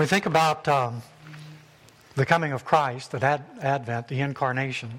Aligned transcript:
When 0.00 0.06
we 0.06 0.08
think 0.08 0.24
about 0.24 0.66
um, 0.66 1.02
the 2.14 2.24
coming 2.24 2.52
of 2.52 2.64
Christ, 2.64 3.10
the 3.10 3.22
ad- 3.22 3.44
Advent, 3.60 4.08
the 4.08 4.22
incarnation, 4.22 4.98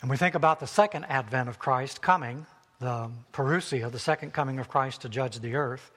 and 0.00 0.08
we 0.08 0.16
think 0.16 0.34
about 0.34 0.58
the 0.58 0.66
second 0.66 1.04
Advent 1.04 1.50
of 1.50 1.58
Christ 1.58 2.00
coming, 2.00 2.46
the 2.80 3.10
parousia, 3.34 3.92
the 3.92 3.98
second 3.98 4.32
coming 4.32 4.58
of 4.58 4.70
Christ 4.70 5.02
to 5.02 5.10
judge 5.10 5.40
the 5.40 5.54
earth, 5.54 5.90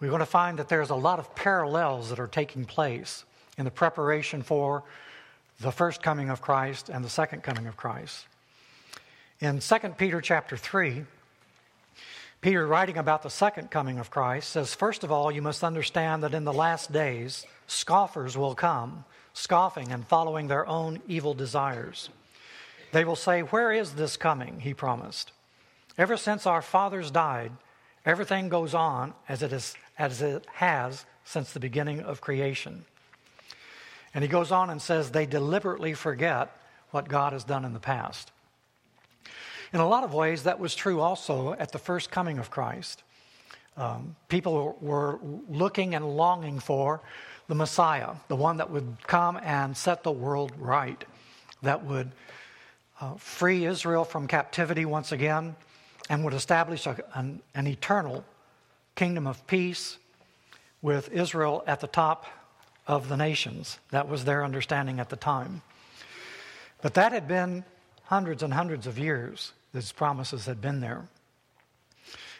we're 0.00 0.08
going 0.08 0.20
to 0.20 0.24
find 0.24 0.58
that 0.58 0.70
there's 0.70 0.88
a 0.88 0.94
lot 0.94 1.18
of 1.18 1.34
parallels 1.34 2.08
that 2.08 2.18
are 2.18 2.28
taking 2.28 2.64
place 2.64 3.26
in 3.58 3.66
the 3.66 3.70
preparation 3.70 4.42
for 4.42 4.82
the 5.60 5.70
first 5.70 6.02
coming 6.02 6.30
of 6.30 6.40
Christ 6.40 6.88
and 6.88 7.04
the 7.04 7.10
second 7.10 7.42
coming 7.42 7.66
of 7.66 7.76
Christ. 7.76 8.24
In 9.38 9.58
2 9.58 9.78
Peter 9.98 10.22
chapter 10.22 10.56
3, 10.56 11.04
Peter, 12.42 12.66
writing 12.66 12.98
about 12.98 13.22
the 13.22 13.30
second 13.30 13.70
coming 13.70 14.00
of 14.00 14.10
Christ, 14.10 14.50
says, 14.50 14.74
First 14.74 15.04
of 15.04 15.12
all, 15.12 15.30
you 15.30 15.40
must 15.40 15.62
understand 15.62 16.24
that 16.24 16.34
in 16.34 16.42
the 16.42 16.52
last 16.52 16.90
days, 16.90 17.46
scoffers 17.68 18.36
will 18.36 18.56
come, 18.56 19.04
scoffing 19.32 19.92
and 19.92 20.04
following 20.04 20.48
their 20.48 20.66
own 20.66 21.00
evil 21.06 21.34
desires. 21.34 22.10
They 22.90 23.04
will 23.04 23.14
say, 23.14 23.42
Where 23.42 23.70
is 23.70 23.92
this 23.92 24.16
coming? 24.16 24.58
He 24.58 24.74
promised. 24.74 25.30
Ever 25.96 26.16
since 26.16 26.44
our 26.44 26.62
fathers 26.62 27.12
died, 27.12 27.52
everything 28.04 28.48
goes 28.48 28.74
on 28.74 29.14
as 29.28 29.44
it, 29.44 29.52
is, 29.52 29.76
as 29.96 30.20
it 30.20 30.44
has 30.54 31.04
since 31.24 31.52
the 31.52 31.60
beginning 31.60 32.00
of 32.00 32.20
creation. 32.20 32.84
And 34.14 34.24
he 34.24 34.28
goes 34.28 34.50
on 34.50 34.68
and 34.68 34.82
says, 34.82 35.12
They 35.12 35.26
deliberately 35.26 35.94
forget 35.94 36.50
what 36.90 37.08
God 37.08 37.34
has 37.34 37.44
done 37.44 37.64
in 37.64 37.72
the 37.72 37.78
past. 37.78 38.32
In 39.72 39.80
a 39.80 39.88
lot 39.88 40.04
of 40.04 40.12
ways, 40.12 40.42
that 40.42 40.60
was 40.60 40.74
true 40.74 41.00
also 41.00 41.54
at 41.54 41.72
the 41.72 41.78
first 41.78 42.10
coming 42.10 42.38
of 42.38 42.50
Christ. 42.50 43.02
Um, 43.78 44.16
people 44.28 44.76
were 44.82 45.18
looking 45.48 45.94
and 45.94 46.14
longing 46.14 46.60
for 46.60 47.00
the 47.48 47.54
Messiah, 47.54 48.14
the 48.28 48.36
one 48.36 48.58
that 48.58 48.70
would 48.70 48.96
come 49.06 49.38
and 49.42 49.74
set 49.74 50.02
the 50.02 50.12
world 50.12 50.52
right, 50.58 51.02
that 51.62 51.84
would 51.86 52.12
uh, 53.00 53.14
free 53.14 53.64
Israel 53.64 54.04
from 54.04 54.28
captivity 54.28 54.84
once 54.84 55.10
again, 55.10 55.56
and 56.10 56.22
would 56.22 56.34
establish 56.34 56.86
a, 56.86 57.02
an, 57.14 57.40
an 57.54 57.66
eternal 57.66 58.24
kingdom 58.94 59.26
of 59.26 59.46
peace 59.46 59.96
with 60.82 61.10
Israel 61.12 61.64
at 61.66 61.80
the 61.80 61.86
top 61.86 62.26
of 62.86 63.08
the 63.08 63.16
nations. 63.16 63.78
That 63.90 64.06
was 64.06 64.26
their 64.26 64.44
understanding 64.44 65.00
at 65.00 65.08
the 65.08 65.16
time. 65.16 65.62
But 66.82 66.92
that 66.94 67.12
had 67.12 67.26
been 67.26 67.64
hundreds 68.04 68.42
and 68.42 68.52
hundreds 68.52 68.86
of 68.86 68.98
years 68.98 69.52
these 69.72 69.92
promises 69.92 70.46
had 70.46 70.60
been 70.60 70.80
there. 70.80 71.06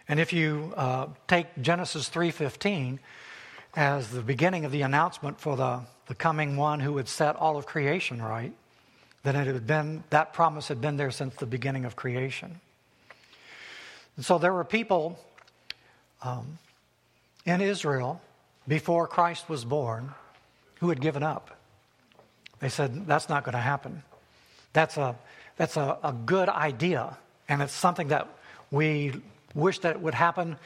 And 0.08 0.20
if 0.20 0.32
you 0.32 0.72
uh, 0.76 1.06
take 1.28 1.46
Genesis 1.60 2.08
3:15 2.10 2.98
as 3.74 4.10
the 4.10 4.20
beginning 4.20 4.64
of 4.64 4.72
the 4.72 4.82
announcement 4.82 5.40
for 5.40 5.56
the, 5.56 5.80
the 6.06 6.14
coming 6.14 6.56
one 6.56 6.80
who 6.80 6.92
would 6.94 7.08
set 7.08 7.36
all 7.36 7.56
of 7.56 7.64
creation 7.64 8.20
right, 8.20 8.52
then 9.22 9.36
it 9.36 9.46
had 9.46 9.66
been 9.66 10.04
that 10.10 10.32
promise 10.32 10.68
had 10.68 10.80
been 10.80 10.96
there 10.96 11.10
since 11.10 11.34
the 11.36 11.46
beginning 11.46 11.84
of 11.84 11.96
creation. 11.96 12.60
And 14.16 14.24
so 14.24 14.38
there 14.38 14.52
were 14.52 14.64
people 14.64 15.18
um, 16.22 16.58
in 17.46 17.60
Israel 17.60 18.20
before 18.68 19.06
Christ 19.06 19.48
was 19.48 19.64
born 19.64 20.14
who 20.80 20.88
had 20.88 21.00
given 21.00 21.22
up. 21.22 21.56
They 22.60 22.68
said, 22.68 23.06
That's 23.06 23.28
not 23.28 23.44
going 23.44 23.54
to 23.54 23.58
happen. 23.58 24.02
That's 24.72 24.96
a, 24.96 25.16
that's 25.56 25.76
a, 25.76 25.98
a 26.02 26.12
good 26.12 26.48
idea, 26.48 27.16
and 27.48 27.62
it's 27.62 27.72
something 27.72 28.08
that 28.08 28.28
we 28.70 29.12
wish 29.54 29.80
that 29.80 29.96
it 29.96 30.00
would 30.00 30.14
happen, 30.14 30.56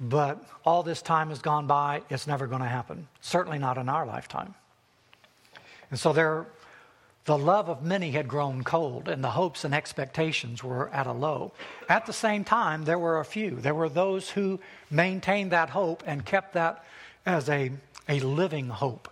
but 0.00 0.44
all 0.64 0.82
this 0.82 1.00
time 1.00 1.28
has 1.28 1.40
gone 1.40 1.66
by. 1.66 2.02
It's 2.10 2.26
never 2.26 2.46
going 2.46 2.62
to 2.62 2.68
happen. 2.68 3.06
Certainly 3.20 3.58
not 3.58 3.78
in 3.78 3.88
our 3.88 4.04
lifetime. 4.04 4.54
And 5.90 6.00
so 6.00 6.12
there, 6.12 6.46
the 7.24 7.38
love 7.38 7.68
of 7.68 7.84
many 7.84 8.10
had 8.10 8.26
grown 8.26 8.64
cold, 8.64 9.08
and 9.08 9.22
the 9.22 9.30
hopes 9.30 9.64
and 9.64 9.72
expectations 9.72 10.64
were 10.64 10.88
at 10.90 11.06
a 11.06 11.12
low. 11.12 11.52
At 11.88 12.06
the 12.06 12.12
same 12.12 12.42
time, 12.42 12.84
there 12.84 12.98
were 12.98 13.20
a 13.20 13.24
few. 13.24 13.56
There 13.56 13.74
were 13.74 13.88
those 13.88 14.30
who 14.30 14.58
maintained 14.90 15.52
that 15.52 15.70
hope 15.70 16.02
and 16.04 16.24
kept 16.24 16.54
that 16.54 16.84
as 17.24 17.48
a, 17.48 17.70
a 18.08 18.18
living 18.18 18.68
hope, 18.68 19.08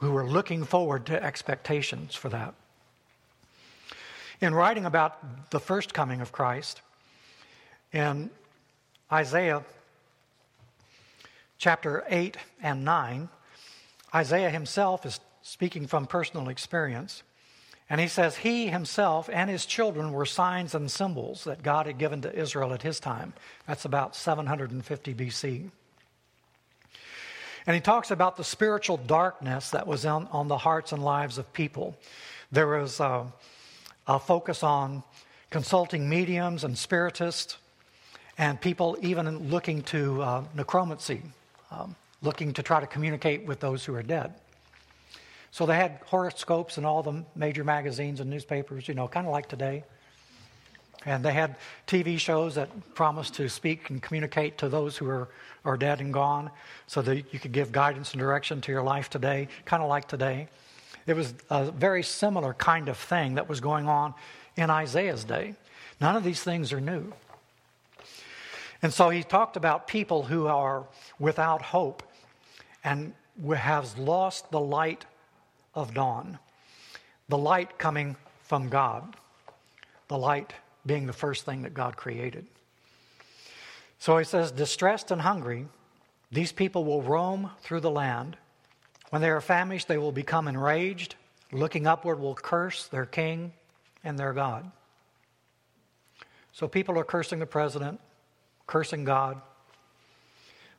who 0.00 0.10
were 0.10 0.28
looking 0.28 0.64
forward 0.64 1.06
to 1.06 1.22
expectations 1.22 2.14
for 2.14 2.28
that. 2.28 2.54
In 4.40 4.54
writing 4.54 4.86
about 4.86 5.50
the 5.50 5.60
first 5.60 5.92
coming 5.92 6.22
of 6.22 6.32
Christ, 6.32 6.80
in 7.92 8.30
Isaiah 9.12 9.62
chapter 11.58 12.04
8 12.08 12.38
and 12.62 12.82
9, 12.82 13.28
Isaiah 14.14 14.48
himself 14.48 15.04
is 15.04 15.20
speaking 15.42 15.86
from 15.86 16.06
personal 16.06 16.48
experience. 16.48 17.22
And 17.90 18.00
he 18.00 18.08
says, 18.08 18.36
He 18.36 18.68
himself 18.68 19.28
and 19.30 19.50
his 19.50 19.66
children 19.66 20.10
were 20.10 20.24
signs 20.24 20.74
and 20.74 20.90
symbols 20.90 21.44
that 21.44 21.62
God 21.62 21.84
had 21.84 21.98
given 21.98 22.22
to 22.22 22.34
Israel 22.34 22.72
at 22.72 22.80
his 22.80 22.98
time. 22.98 23.34
That's 23.66 23.84
about 23.84 24.16
750 24.16 25.14
BC. 25.14 25.70
And 27.66 27.74
he 27.74 27.80
talks 27.80 28.10
about 28.10 28.38
the 28.38 28.44
spiritual 28.44 28.96
darkness 28.96 29.70
that 29.70 29.86
was 29.86 30.06
on, 30.06 30.28
on 30.32 30.48
the 30.48 30.56
hearts 30.56 30.92
and 30.92 31.04
lives 31.04 31.36
of 31.36 31.52
people. 31.52 31.94
There 32.50 32.66
was 32.66 33.00
uh, 33.00 33.24
I'll 34.10 34.18
focus 34.18 34.64
on 34.64 35.04
consulting 35.50 36.08
mediums 36.08 36.64
and 36.64 36.76
spiritists 36.76 37.58
and 38.38 38.60
people 38.60 38.98
even 39.02 39.50
looking 39.50 39.82
to 39.82 40.20
uh, 40.20 40.44
necromancy, 40.52 41.22
um, 41.70 41.94
looking 42.20 42.52
to 42.54 42.62
try 42.64 42.80
to 42.80 42.88
communicate 42.88 43.46
with 43.46 43.60
those 43.60 43.84
who 43.84 43.94
are 43.94 44.02
dead. 44.02 44.34
So 45.52 45.64
they 45.64 45.76
had 45.76 46.00
horoscopes 46.06 46.76
in 46.76 46.84
all 46.84 47.04
the 47.04 47.22
major 47.36 47.62
magazines 47.62 48.18
and 48.18 48.28
newspapers, 48.28 48.88
you 48.88 48.94
know, 48.94 49.06
kind 49.06 49.28
of 49.28 49.32
like 49.32 49.48
today. 49.48 49.84
And 51.06 51.24
they 51.24 51.32
had 51.32 51.54
TV 51.86 52.18
shows 52.18 52.56
that 52.56 52.94
promised 52.94 53.34
to 53.34 53.48
speak 53.48 53.90
and 53.90 54.02
communicate 54.02 54.58
to 54.58 54.68
those 54.68 54.96
who 54.96 55.08
are, 55.08 55.28
are 55.64 55.76
dead 55.76 56.00
and 56.00 56.12
gone 56.12 56.50
so 56.88 57.00
that 57.02 57.32
you 57.32 57.38
could 57.38 57.52
give 57.52 57.70
guidance 57.70 58.10
and 58.10 58.18
direction 58.18 58.60
to 58.62 58.72
your 58.72 58.82
life 58.82 59.08
today, 59.08 59.46
kind 59.66 59.84
of 59.84 59.88
like 59.88 60.08
today. 60.08 60.48
It 61.06 61.14
was 61.14 61.34
a 61.48 61.70
very 61.70 62.02
similar 62.02 62.54
kind 62.54 62.88
of 62.88 62.96
thing 62.96 63.34
that 63.34 63.48
was 63.48 63.60
going 63.60 63.88
on 63.88 64.14
in 64.56 64.70
Isaiah's 64.70 65.24
day. 65.24 65.54
None 66.00 66.16
of 66.16 66.24
these 66.24 66.42
things 66.42 66.72
are 66.72 66.80
new. 66.80 67.12
And 68.82 68.92
so 68.92 69.10
he 69.10 69.22
talked 69.22 69.56
about 69.56 69.86
people 69.86 70.22
who 70.22 70.46
are 70.46 70.86
without 71.18 71.62
hope 71.62 72.02
and 72.82 73.12
has 73.54 73.96
lost 73.98 74.50
the 74.50 74.60
light 74.60 75.04
of 75.74 75.94
dawn, 75.94 76.38
the 77.28 77.38
light 77.38 77.78
coming 77.78 78.16
from 78.42 78.68
God, 78.68 79.16
the 80.08 80.18
light 80.18 80.52
being 80.86 81.06
the 81.06 81.12
first 81.12 81.44
thing 81.44 81.62
that 81.62 81.74
God 81.74 81.96
created. 81.96 82.46
So 83.98 84.16
he 84.16 84.24
says, 84.24 84.50
distressed 84.50 85.10
and 85.10 85.20
hungry, 85.20 85.66
these 86.32 86.52
people 86.52 86.84
will 86.84 87.02
roam 87.02 87.50
through 87.60 87.80
the 87.80 87.90
land 87.90 88.36
when 89.10 89.22
they 89.22 89.30
are 89.30 89.40
famished, 89.40 89.88
they 89.88 89.98
will 89.98 90.12
become 90.12 90.48
enraged. 90.48 91.16
Looking 91.52 91.86
upward, 91.86 92.20
will 92.20 92.34
curse 92.34 92.86
their 92.86 93.06
king 93.06 93.52
and 94.04 94.18
their 94.18 94.32
God. 94.32 94.70
So 96.52 96.68
people 96.68 96.98
are 96.98 97.04
cursing 97.04 97.40
the 97.40 97.46
president, 97.46 98.00
cursing 98.66 99.04
God. 99.04 99.40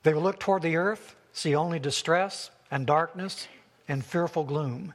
They 0.04 0.14
will 0.14 0.22
look 0.22 0.40
toward 0.40 0.62
the 0.62 0.78
earth, 0.78 1.16
see 1.34 1.56
only 1.56 1.80
distress 1.80 2.52
and 2.70 2.88
darkness 2.88 3.48
and 3.88 4.04
fearful 4.04 4.44
gloom, 4.44 4.94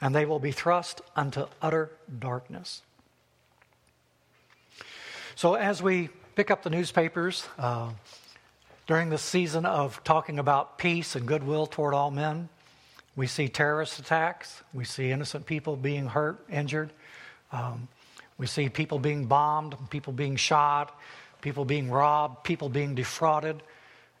and 0.00 0.14
they 0.14 0.24
will 0.24 0.38
be 0.38 0.52
thrust 0.52 1.02
unto 1.14 1.46
utter 1.60 1.90
darkness. 2.18 2.82
So, 5.34 5.54
as 5.54 5.82
we 5.82 6.08
pick 6.34 6.50
up 6.50 6.62
the 6.62 6.70
newspapers 6.70 7.46
uh, 7.58 7.90
during 8.86 9.10
this 9.10 9.22
season 9.22 9.66
of 9.66 10.02
talking 10.04 10.38
about 10.38 10.78
peace 10.78 11.16
and 11.16 11.26
goodwill 11.26 11.66
toward 11.66 11.92
all 11.92 12.10
men, 12.10 12.48
we 13.16 13.26
see 13.26 13.48
terrorist 13.48 13.98
attacks. 13.98 14.62
We 14.74 14.84
see 14.84 15.10
innocent 15.10 15.46
people 15.46 15.74
being 15.76 16.06
hurt, 16.06 16.44
injured. 16.50 16.90
Um, 17.50 17.88
we 18.38 18.46
see 18.46 18.68
people 18.68 18.98
being 18.98 19.24
bombed, 19.24 19.74
people 19.88 20.12
being 20.12 20.36
shot, 20.36 20.98
people 21.40 21.64
being 21.64 21.90
robbed, 21.90 22.44
people 22.44 22.68
being 22.68 22.94
defrauded. 22.94 23.62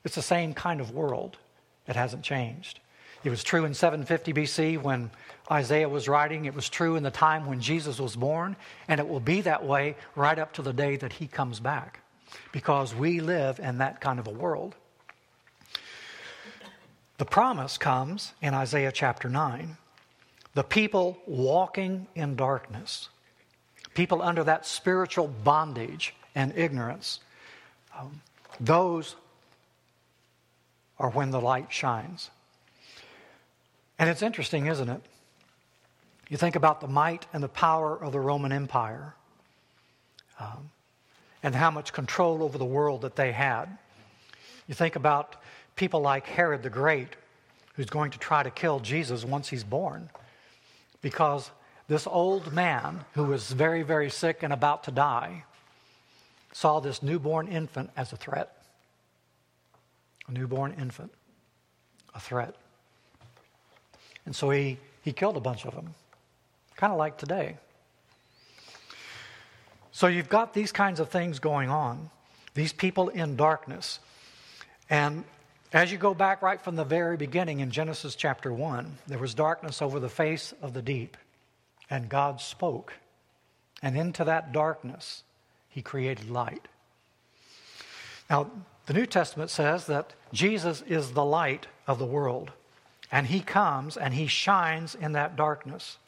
It's 0.04 0.14
the 0.14 0.22
same 0.22 0.54
kind 0.54 0.80
of 0.80 0.92
world. 0.92 1.36
It 1.86 1.94
hasn't 1.94 2.22
changed. 2.22 2.80
It 3.22 3.30
was 3.30 3.42
true 3.42 3.64
in 3.64 3.74
750 3.74 4.32
BC 4.32 4.80
when 4.80 5.10
Isaiah 5.50 5.88
was 5.88 6.08
writing. 6.08 6.44
It 6.46 6.54
was 6.54 6.68
true 6.68 6.96
in 6.96 7.02
the 7.02 7.10
time 7.10 7.46
when 7.46 7.60
Jesus 7.60 7.98
was 7.98 8.16
born. 8.16 8.56
And 8.88 8.98
it 9.00 9.08
will 9.08 9.20
be 9.20 9.42
that 9.42 9.64
way 9.64 9.96
right 10.14 10.38
up 10.38 10.54
to 10.54 10.62
the 10.62 10.72
day 10.72 10.96
that 10.96 11.12
he 11.12 11.26
comes 11.26 11.60
back 11.60 12.00
because 12.52 12.94
we 12.94 13.20
live 13.20 13.58
in 13.58 13.78
that 13.78 14.00
kind 14.00 14.18
of 14.18 14.26
a 14.26 14.30
world. 14.30 14.74
The 17.18 17.24
promise 17.24 17.78
comes 17.78 18.32
in 18.42 18.52
Isaiah 18.52 18.92
chapter 18.92 19.28
9. 19.28 19.76
The 20.54 20.62
people 20.62 21.18
walking 21.26 22.06
in 22.14 22.36
darkness, 22.36 23.08
people 23.94 24.22
under 24.22 24.44
that 24.44 24.66
spiritual 24.66 25.28
bondage 25.28 26.14
and 26.34 26.52
ignorance, 26.56 27.20
um, 27.98 28.20
those 28.60 29.16
are 30.98 31.10
when 31.10 31.30
the 31.30 31.40
light 31.40 31.72
shines. 31.72 32.30
And 33.98 34.10
it's 34.10 34.22
interesting, 34.22 34.66
isn't 34.66 34.88
it? 34.88 35.02
You 36.28 36.36
think 36.36 36.56
about 36.56 36.80
the 36.80 36.88
might 36.88 37.26
and 37.32 37.42
the 37.42 37.48
power 37.48 37.96
of 37.96 38.12
the 38.12 38.20
Roman 38.20 38.52
Empire 38.52 39.14
um, 40.40 40.70
and 41.42 41.54
how 41.54 41.70
much 41.70 41.92
control 41.92 42.42
over 42.42 42.58
the 42.58 42.64
world 42.64 43.02
that 43.02 43.16
they 43.16 43.32
had. 43.32 43.66
You 44.66 44.74
think 44.74 44.96
about 44.96 45.36
people 45.76 46.00
like 46.00 46.26
Herod 46.26 46.62
the 46.62 46.70
Great, 46.70 47.14
who's 47.74 47.86
going 47.86 48.10
to 48.10 48.18
try 48.18 48.42
to 48.42 48.50
kill 48.50 48.80
Jesus 48.80 49.24
once 49.24 49.48
he's 49.48 49.64
born, 49.64 50.08
because 51.02 51.50
this 51.88 52.06
old 52.06 52.52
man 52.52 53.04
who 53.12 53.24
was 53.24 53.52
very, 53.52 53.82
very 53.82 54.10
sick 54.10 54.42
and 54.42 54.52
about 54.52 54.84
to 54.84 54.90
die 54.90 55.44
saw 56.52 56.80
this 56.80 57.02
newborn 57.02 57.46
infant 57.46 57.90
as 57.96 58.12
a 58.12 58.16
threat. 58.16 58.50
A 60.26 60.32
newborn 60.32 60.74
infant, 60.80 61.12
a 62.14 62.18
threat. 62.18 62.54
And 64.24 64.34
so 64.34 64.50
he, 64.50 64.78
he 65.02 65.12
killed 65.12 65.36
a 65.36 65.40
bunch 65.40 65.66
of 65.66 65.74
them, 65.74 65.94
kind 66.76 66.92
of 66.92 66.98
like 66.98 67.18
today. 67.18 67.58
So 69.92 70.08
you've 70.08 70.28
got 70.28 70.52
these 70.52 70.72
kinds 70.72 70.98
of 70.98 71.10
things 71.10 71.38
going 71.38 71.70
on, 71.70 72.10
these 72.54 72.72
people 72.72 73.08
in 73.10 73.36
darkness. 73.36 74.00
And 74.90 75.24
as 75.76 75.92
you 75.92 75.98
go 75.98 76.14
back 76.14 76.40
right 76.40 76.62
from 76.62 76.74
the 76.74 76.84
very 76.84 77.18
beginning 77.18 77.60
in 77.60 77.70
Genesis 77.70 78.14
chapter 78.14 78.50
1, 78.50 78.96
there 79.08 79.18
was 79.18 79.34
darkness 79.34 79.82
over 79.82 80.00
the 80.00 80.08
face 80.08 80.54
of 80.62 80.72
the 80.72 80.80
deep, 80.80 81.18
and 81.90 82.08
God 82.08 82.40
spoke. 82.40 82.94
And 83.82 83.94
into 83.94 84.24
that 84.24 84.52
darkness, 84.52 85.22
He 85.68 85.82
created 85.82 86.30
light. 86.30 86.66
Now, 88.30 88.50
the 88.86 88.94
New 88.94 89.04
Testament 89.04 89.50
says 89.50 89.84
that 89.86 90.14
Jesus 90.32 90.82
is 90.86 91.12
the 91.12 91.26
light 91.26 91.66
of 91.86 91.98
the 91.98 92.06
world, 92.06 92.52
and 93.12 93.26
He 93.26 93.40
comes 93.40 93.98
and 93.98 94.14
He 94.14 94.28
shines 94.28 94.94
in 94.94 95.12
that 95.12 95.36
darkness. 95.36 95.98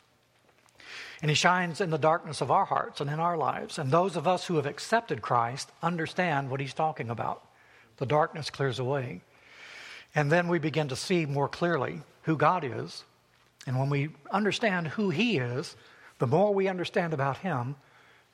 And 1.20 1.30
He 1.30 1.34
shines 1.34 1.82
in 1.82 1.90
the 1.90 1.98
darkness 1.98 2.40
of 2.40 2.50
our 2.50 2.64
hearts 2.64 3.02
and 3.02 3.10
in 3.10 3.20
our 3.20 3.36
lives. 3.36 3.78
And 3.78 3.90
those 3.90 4.16
of 4.16 4.26
us 4.26 4.46
who 4.46 4.56
have 4.56 4.64
accepted 4.64 5.20
Christ 5.20 5.70
understand 5.82 6.48
what 6.48 6.60
He's 6.60 6.72
talking 6.72 7.10
about. 7.10 7.44
The 7.98 8.06
darkness 8.06 8.48
clears 8.48 8.78
away. 8.78 9.20
And 10.18 10.32
then 10.32 10.48
we 10.48 10.58
begin 10.58 10.88
to 10.88 10.96
see 10.96 11.26
more 11.26 11.48
clearly 11.48 12.02
who 12.22 12.36
God 12.36 12.64
is. 12.64 13.04
And 13.68 13.78
when 13.78 13.88
we 13.88 14.08
understand 14.32 14.88
who 14.88 15.10
He 15.10 15.38
is, 15.38 15.76
the 16.18 16.26
more 16.26 16.52
we 16.52 16.66
understand 16.66 17.14
about 17.14 17.36
Him, 17.36 17.76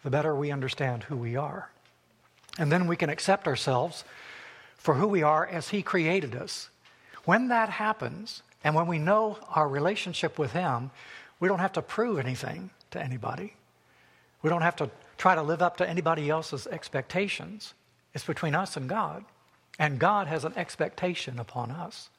the 0.02 0.08
better 0.08 0.34
we 0.34 0.50
understand 0.50 1.02
who 1.02 1.16
we 1.18 1.36
are. 1.36 1.68
And 2.58 2.72
then 2.72 2.86
we 2.86 2.96
can 2.96 3.10
accept 3.10 3.46
ourselves 3.46 4.02
for 4.78 4.94
who 4.94 5.06
we 5.06 5.22
are 5.22 5.46
as 5.46 5.68
He 5.68 5.82
created 5.82 6.34
us. 6.34 6.70
When 7.26 7.48
that 7.48 7.68
happens, 7.68 8.42
and 8.64 8.74
when 8.74 8.86
we 8.86 8.98
know 8.98 9.36
our 9.50 9.68
relationship 9.68 10.38
with 10.38 10.52
Him, 10.52 10.90
we 11.38 11.48
don't 11.48 11.58
have 11.58 11.74
to 11.74 11.82
prove 11.82 12.18
anything 12.18 12.70
to 12.92 13.02
anybody. 13.02 13.56
We 14.40 14.48
don't 14.48 14.62
have 14.62 14.76
to 14.76 14.88
try 15.18 15.34
to 15.34 15.42
live 15.42 15.60
up 15.60 15.76
to 15.76 15.86
anybody 15.86 16.30
else's 16.30 16.66
expectations. 16.66 17.74
It's 18.14 18.24
between 18.24 18.54
us 18.54 18.78
and 18.78 18.88
God. 18.88 19.26
And 19.78 19.98
God 19.98 20.26
has 20.26 20.44
an 20.44 20.52
expectation 20.56 21.38
upon 21.38 21.70
us 21.70 22.10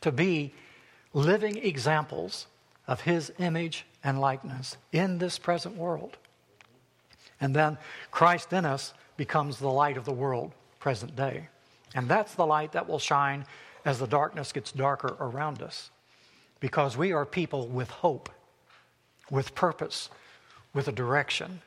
to 0.00 0.10
be 0.10 0.52
living 1.12 1.56
examples 1.56 2.46
of 2.86 3.02
His 3.02 3.32
image 3.38 3.86
and 4.02 4.20
likeness 4.20 4.76
in 4.92 5.18
this 5.18 5.38
present 5.38 5.76
world. 5.76 6.16
And 7.40 7.54
then 7.54 7.78
Christ 8.10 8.52
in 8.52 8.64
us 8.64 8.94
becomes 9.16 9.58
the 9.58 9.70
light 9.70 9.96
of 9.96 10.04
the 10.04 10.12
world, 10.12 10.52
present 10.80 11.14
day. 11.16 11.48
And 11.94 12.08
that's 12.08 12.34
the 12.34 12.46
light 12.46 12.72
that 12.72 12.88
will 12.88 12.98
shine 12.98 13.46
as 13.84 13.98
the 13.98 14.06
darkness 14.06 14.52
gets 14.52 14.72
darker 14.72 15.16
around 15.20 15.62
us. 15.62 15.90
Because 16.60 16.96
we 16.96 17.12
are 17.12 17.24
people 17.24 17.68
with 17.68 17.90
hope, 17.90 18.28
with 19.30 19.54
purpose, 19.54 20.10
with 20.72 20.88
a 20.88 20.92
direction 20.92 21.60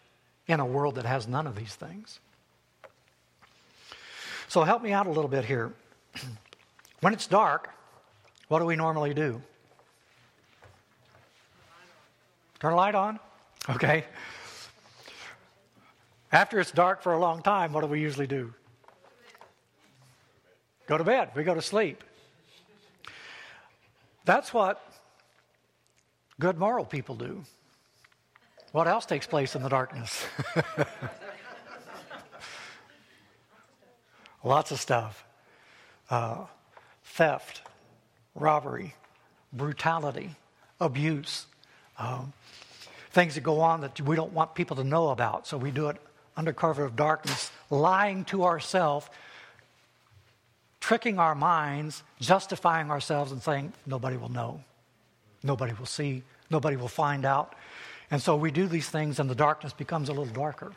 in 0.47 0.59
a 0.59 0.65
world 0.65 0.95
that 0.95 1.05
has 1.05 1.27
none 1.27 1.47
of 1.47 1.55
these 1.55 1.75
things. 1.75 2.19
So 4.47 4.63
help 4.63 4.81
me 4.81 4.93
out 4.93 5.07
a 5.07 5.09
little 5.09 5.29
bit 5.29 5.45
here. 5.45 5.73
when 7.01 7.13
it's 7.13 7.27
dark, 7.27 7.69
what 8.47 8.59
do 8.59 8.65
we 8.65 8.75
normally 8.75 9.13
do? 9.13 9.41
Turn 12.59 12.73
a 12.73 12.75
light 12.75 12.95
on? 12.95 13.19
Okay. 13.69 14.05
After 16.31 16.59
it's 16.59 16.71
dark 16.71 17.03
for 17.03 17.13
a 17.13 17.19
long 17.19 17.41
time, 17.41 17.73
what 17.73 17.81
do 17.81 17.87
we 17.87 17.99
usually 17.99 18.27
do? 18.27 18.53
Go 20.87 20.97
to 20.97 21.03
bed. 21.03 21.31
We 21.35 21.43
go 21.43 21.53
to 21.53 21.61
sleep. 21.61 22.03
That's 24.25 24.53
what 24.53 24.81
good 26.39 26.57
moral 26.57 26.85
people 26.85 27.15
do. 27.15 27.43
What 28.71 28.87
else 28.87 29.05
takes 29.05 29.27
place 29.27 29.55
in 29.55 29.63
the 29.63 29.69
darkness? 29.69 30.25
Lots 34.47 34.71
of 34.71 34.79
stuff 34.79 35.25
uh, 36.09 36.45
theft, 37.03 37.63
robbery, 38.33 38.93
brutality, 39.51 40.29
abuse, 40.79 41.47
um, 41.99 42.31
things 43.11 43.35
that 43.35 43.41
go 43.41 43.59
on 43.59 43.81
that 43.81 43.99
we 43.99 44.15
don't 44.15 44.31
want 44.31 44.55
people 44.55 44.77
to 44.77 44.85
know 44.85 45.09
about. 45.09 45.47
So 45.47 45.57
we 45.57 45.69
do 45.69 45.89
it 45.89 45.97
under 46.37 46.53
cover 46.53 46.85
of 46.85 46.95
darkness, 46.95 47.51
lying 47.69 48.23
to 48.25 48.45
ourselves, 48.45 49.09
tricking 50.79 51.19
our 51.19 51.35
minds, 51.35 52.03
justifying 52.21 52.89
ourselves, 52.89 53.33
and 53.33 53.43
saying, 53.43 53.73
nobody 53.85 54.15
will 54.15 54.29
know, 54.29 54.63
nobody 55.43 55.73
will 55.77 55.85
see, 55.85 56.23
nobody 56.49 56.77
will 56.77 56.87
find 56.87 57.25
out. 57.25 57.53
And 58.09 58.21
so 58.21 58.37
we 58.37 58.51
do 58.51 58.67
these 58.67 58.87
things, 58.87 59.19
and 59.19 59.29
the 59.29 59.35
darkness 59.35 59.73
becomes 59.73 60.07
a 60.07 60.13
little 60.13 60.33
darker. 60.33 60.71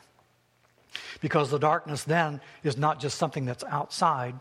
Because 1.21 1.51
the 1.51 1.59
darkness 1.59 2.05
then 2.05 2.41
is 2.63 2.77
not 2.77 3.01
just 3.01 3.19
something 3.19 3.45
that's 3.45 3.65
outside, 3.65 4.35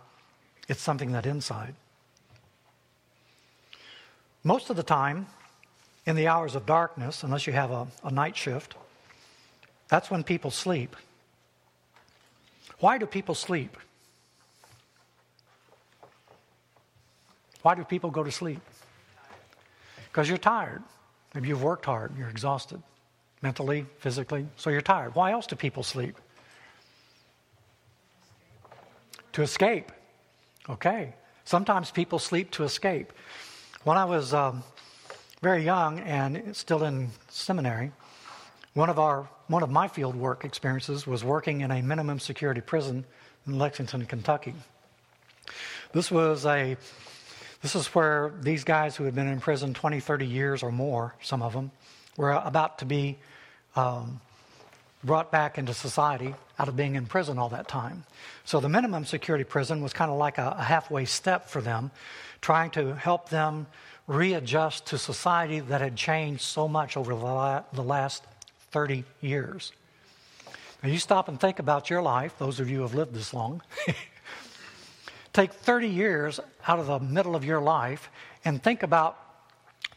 it's 0.68 0.81
something 0.81 1.12
that's 1.12 1.28
inside. 1.28 1.75
Most 4.44 4.70
of 4.70 4.75
the 4.75 4.84
time, 4.84 5.27
in 6.06 6.15
the 6.15 6.27
hours 6.27 6.56
of 6.56 6.65
darkness, 6.65 7.24
unless 7.24 7.46
you 7.46 7.53
have 7.53 7.72
a, 7.72 7.88
a 8.03 8.12
night 8.12 8.36
shift, 8.36 8.75
that's 9.89 10.10
when 10.10 10.24
people 10.24 10.51
sleep. 10.51 10.96
Why 12.79 12.98
do 12.98 13.06
people 13.06 13.36
sleep? 13.36 13.75
Why 17.62 17.75
do 17.75 17.84
people 17.84 18.10
go 18.10 18.24
to 18.24 18.32
sleep? 18.32 18.62
Because 20.10 20.29
you're 20.29 20.38
tired. 20.38 20.82
Maybe 21.34 21.50
you've 21.50 21.62
worked 21.62 21.86
hard, 21.86 22.18
you're 22.18 22.29
exhausted, 22.29 22.82
mentally, 23.41 23.86
physically, 24.00 24.48
so 24.56 24.70
you're 24.70 24.82
tired. 24.82 25.13
Why 25.13 25.32
else 25.32 25.46
do 25.46 25.56
people 25.56 25.84
sleep? 25.84 26.18
To 29.39 29.43
escape. 29.43 29.93
Okay. 30.69 31.13
Sometimes 31.46 31.91
people 31.91 32.19
sleep 32.19 32.51
to 32.51 32.65
escape. 32.65 33.13
When 33.86 33.96
I 33.96 34.03
was 34.03 34.34
um, 34.34 34.63
very 35.41 35.63
young 35.63 36.01
and 36.01 36.53
still 36.58 36.84
in 36.84 37.08
seminary, 37.29 37.93
one 38.74 38.89
of 38.89 39.00
our 39.00 39.29
one 39.48 39.63
of 39.63 39.69
my 39.69 39.88
field 39.88 40.17
work 40.17 40.43
experiences 40.43 41.08
was 41.08 41.24
working 41.24 41.62
in 41.62 41.72
a 41.72 41.81
minimum 41.81 42.19
security 42.19 42.60
prison 42.60 43.05
in 43.48 43.58
Lexington, 43.58 44.05
Kentucky. 44.05 44.55
This 45.93 46.12
was 46.12 46.46
a 46.46 46.75
this 47.62 47.75
is 47.75 47.88
where 47.96 48.34
these 48.41 48.65
guys 48.65 48.98
who 48.98 49.05
had 49.05 49.15
been 49.15 49.29
in 49.29 49.39
prison 49.39 49.74
20, 49.74 50.01
30 50.01 50.27
years 50.27 50.63
or 50.63 50.72
more, 50.74 51.15
some 51.22 51.41
of 51.41 51.53
them, 51.53 51.72
were 52.17 52.31
about 52.31 52.79
to 52.79 52.86
be 52.86 53.17
um, 53.77 54.19
brought 55.03 55.32
back 55.32 55.58
into 55.58 55.74
society 55.74 56.36
out 56.58 56.68
of 56.68 56.75
being 56.75 56.96
in 56.96 57.06
prison 57.06 57.38
all 57.38 57.50
that 57.50 57.68
time. 57.68 58.03
So 58.44 58.60
the 58.60 58.70
minimum 58.70 59.06
security 59.06 59.44
prison 59.44 59.82
was 59.82 59.94
kind 59.94 60.12
of 60.12 60.18
like 60.18 60.38
a, 60.38 60.56
a 60.58 60.63
halfway 60.63 61.06
step 61.06 61.50
for 61.50 61.62
them, 61.62 61.91
trying 62.41 62.72
to 62.72 62.96
help 62.96 63.29
them 63.29 63.68
readjust 64.08 64.88
to 64.88 64.98
society 64.98 65.60
that 65.60 65.82
had 65.82 65.96
changed 65.96 66.41
so 66.41 66.68
much 66.68 66.98
over 66.98 67.13
the, 67.13 67.24
la- 67.24 67.63
the 67.74 67.84
last 67.84 68.24
30 68.72 69.06
years. 69.22 69.72
Now, 70.84 70.89
you 70.89 70.98
stop 70.98 71.27
and 71.27 71.39
think 71.39 71.60
about 71.60 71.89
your 71.89 72.01
life, 72.01 72.38
those 72.38 72.60
of 72.60 72.70
you 72.70 72.77
who 72.77 72.82
have 72.84 72.96
lived 72.96 73.13
this 73.13 73.34
long. 73.34 73.62
Take 75.34 75.53
30 75.53 75.88
years 75.88 76.39
out 76.68 76.79
of 76.79 76.88
the 76.88 77.00
middle 77.00 77.36
of 77.36 77.46
your 77.46 77.62
life 77.62 78.10
and 78.44 78.62
think 78.62 78.84
about 78.84 79.18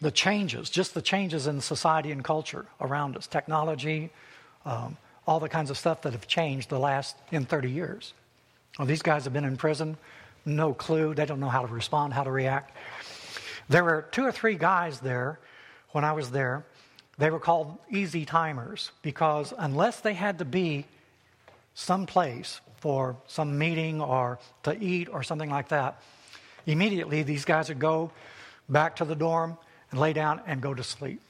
the 0.01 0.11
changes, 0.11 0.69
just 0.69 0.95
the 0.95 1.03
changes 1.03 1.47
in 1.47 1.61
society 1.61 2.11
and 2.11 2.23
culture 2.23 2.67
around 2.81 3.17
us, 3.17 3.27
technology, 3.27 4.11
um, 4.65 4.97
all 5.27 5.41
the 5.41 5.49
kinds 5.49 5.71
of 5.71 5.79
stuff 5.79 6.03
that 6.03 6.13
have 6.13 6.27
changed 6.27 6.69
the 6.69 6.79
last 6.79 7.17
in 7.31 7.45
30 7.45 7.71
years. 7.71 8.13
Well, 8.79 8.87
these 8.87 9.03
guys 9.03 9.25
have 9.25 9.33
been 9.33 9.45
in 9.45 9.57
prison, 9.57 9.97
no 10.45 10.75
clue. 10.75 11.15
They 11.15 11.27
don't 11.27 11.41
know 11.41 11.49
how 11.49 11.63
to 11.65 11.73
respond, 11.73 12.13
how 12.13 12.25
to 12.25 12.31
react. 12.31 12.77
There 13.69 13.85
were 13.85 14.07
two 14.11 14.25
or 14.25 14.33
three 14.33 14.57
guys 14.57 15.01
there 15.01 15.39
when 15.91 16.05
I 16.05 16.13
was 16.13 16.31
there. 16.31 16.65
They 17.19 17.31
were 17.31 17.39
called 17.39 17.79
easy 17.91 18.25
timers 18.25 18.91
because 19.03 19.53
unless 19.57 20.01
they 20.01 20.15
had 20.15 20.39
to 20.39 20.45
be 20.45 20.87
someplace 21.75 22.61
for 22.79 23.17
some 23.27 23.59
meeting 23.59 24.01
or 24.01 24.39
to 24.65 24.77
eat 24.83 25.09
or 25.09 25.23
something 25.23 25.51
like 25.51 25.69
that, 25.69 26.01
immediately 26.67 27.23
these 27.23 27.45
guys 27.45 27.69
would 27.69 27.79
go 27.79 28.11
back 28.69 28.97
to 28.97 29.05
the 29.05 29.15
dorm 29.15 29.57
and 29.91 30.01
lay 30.01 30.13
down 30.13 30.41
and 30.47 30.61
go 30.61 30.75
to 30.75 30.83
sleep. 30.83 31.21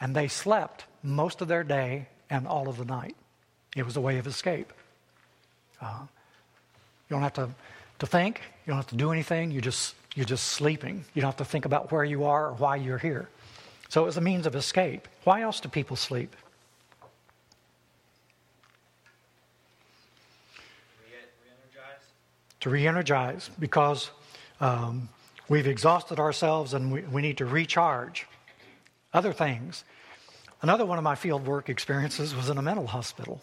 And 0.00 0.14
they 0.14 0.28
slept 0.28 0.84
most 1.02 1.40
of 1.40 1.48
their 1.48 1.64
day 1.64 2.08
and 2.34 2.48
all 2.48 2.68
of 2.68 2.76
the 2.76 2.84
night. 2.84 3.14
It 3.76 3.84
was 3.84 3.96
a 3.96 4.00
way 4.00 4.18
of 4.18 4.26
escape. 4.26 4.72
Uh, 5.80 6.00
you 7.08 7.14
don't 7.14 7.22
have 7.22 7.34
to, 7.34 7.48
to 8.00 8.06
think, 8.06 8.40
you 8.66 8.70
don't 8.70 8.76
have 8.76 8.88
to 8.88 8.96
do 8.96 9.12
anything, 9.12 9.50
you 9.50 9.60
just, 9.60 9.94
you're 10.14 10.26
just 10.26 10.48
sleeping. 10.48 11.04
You 11.14 11.22
don't 11.22 11.28
have 11.28 11.36
to 11.36 11.44
think 11.44 11.64
about 11.64 11.92
where 11.92 12.04
you 12.04 12.24
are 12.24 12.48
or 12.48 12.52
why 12.54 12.76
you're 12.76 12.98
here. 12.98 13.28
So 13.88 14.02
it 14.02 14.06
was 14.06 14.16
a 14.16 14.20
means 14.20 14.46
of 14.46 14.56
escape. 14.56 15.06
Why 15.22 15.42
else 15.42 15.60
do 15.60 15.68
people 15.68 15.96
sleep? 15.96 16.34
to 22.60 22.70
re 22.70 22.86
energize 22.86 23.50
because 23.58 24.10
um, 24.58 25.10
we've 25.50 25.66
exhausted 25.66 26.18
ourselves 26.18 26.72
and 26.72 26.90
we, 26.90 27.02
we 27.02 27.20
need 27.20 27.36
to 27.36 27.44
recharge. 27.44 28.26
Other 29.12 29.34
things. 29.34 29.84
Another 30.64 30.86
one 30.86 30.96
of 30.96 31.04
my 31.04 31.14
field 31.14 31.46
work 31.46 31.68
experiences 31.68 32.34
was 32.34 32.48
in 32.48 32.56
a 32.56 32.62
mental 32.62 32.86
hospital. 32.86 33.42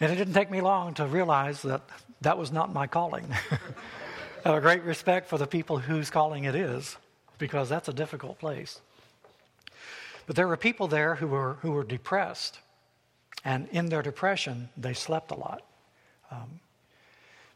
And 0.00 0.10
it 0.10 0.14
didn't 0.14 0.32
take 0.32 0.50
me 0.50 0.62
long 0.62 0.94
to 0.94 1.04
realize 1.04 1.60
that 1.60 1.82
that 2.22 2.38
was 2.38 2.50
not 2.50 2.72
my 2.72 2.86
calling. 2.86 3.26
I 3.50 4.48
have 4.48 4.54
a 4.54 4.62
great 4.62 4.82
respect 4.82 5.28
for 5.28 5.36
the 5.36 5.46
people 5.46 5.76
whose 5.76 6.08
calling 6.08 6.44
it 6.44 6.54
is, 6.54 6.96
because 7.36 7.68
that's 7.68 7.88
a 7.88 7.92
difficult 7.92 8.38
place. 8.38 8.80
But 10.26 10.36
there 10.36 10.48
were 10.48 10.56
people 10.56 10.88
there 10.88 11.16
who 11.16 11.26
were, 11.26 11.58
who 11.60 11.72
were 11.72 11.84
depressed, 11.84 12.60
and 13.44 13.68
in 13.72 13.90
their 13.90 14.00
depression, 14.00 14.70
they 14.74 14.94
slept 14.94 15.32
a 15.32 15.36
lot 15.36 15.64
um, 16.30 16.60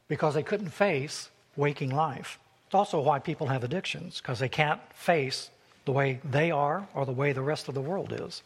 because 0.07 0.35
they 0.35 0.43
couldn't 0.43 0.69
face 0.69 1.31
waking 1.57 1.89
life. 1.89 2.39
It's 2.67 2.75
also 2.75 3.01
why 3.01 3.21
people 3.21 3.47
have 3.47 3.65
addictions, 3.65 4.21
because 4.21 4.39
they 4.39 4.51
can't 4.51 4.83
face 4.93 5.49
the 5.89 5.93
way 5.93 6.21
they 6.23 6.51
are 6.51 6.87
or 6.93 7.07
the 7.07 7.13
way 7.13 7.33
the 7.33 7.41
rest 7.41 7.67
of 7.67 7.75
the 7.75 7.81
world 7.81 8.13
is. 8.13 8.43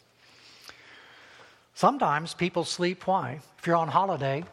Sometimes 1.75 2.35
people 2.35 2.63
sleep 2.63 3.05
why? 3.09 3.41
If 3.59 3.67
you're 3.67 3.75
on 3.75 3.89
holiday, 3.89 4.45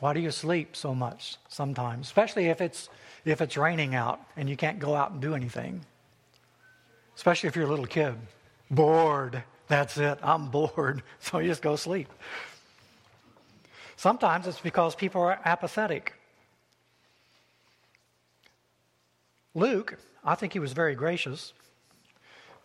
why 0.00 0.12
do 0.12 0.20
you 0.20 0.30
sleep 0.30 0.76
so 0.76 0.94
much 0.94 1.38
sometimes? 1.48 2.06
Especially 2.06 2.48
if 2.48 2.60
it's 2.60 2.90
if 3.24 3.40
it's 3.40 3.56
raining 3.56 3.94
out 3.94 4.20
and 4.36 4.46
you 4.46 4.58
can't 4.58 4.78
go 4.78 4.94
out 4.94 5.12
and 5.12 5.22
do 5.22 5.34
anything. 5.34 5.80
Especially 7.14 7.48
if 7.48 7.56
you're 7.56 7.64
a 7.64 7.74
little 7.74 7.86
kid. 7.86 8.14
Bored. 8.70 9.42
That's 9.66 9.96
it. 9.96 10.18
I'm 10.22 10.50
bored. 10.50 11.02
So 11.20 11.38
you 11.38 11.48
just 11.48 11.62
go 11.62 11.76
sleep. 11.76 12.08
Sometimes 13.96 14.46
it's 14.46 14.60
because 14.60 14.94
people 14.94 15.22
are 15.22 15.40
apathetic. 15.46 16.12
Luke, 19.54 19.96
I 20.22 20.34
think 20.34 20.52
he 20.52 20.58
was 20.58 20.74
very 20.74 20.94
gracious. 20.94 21.54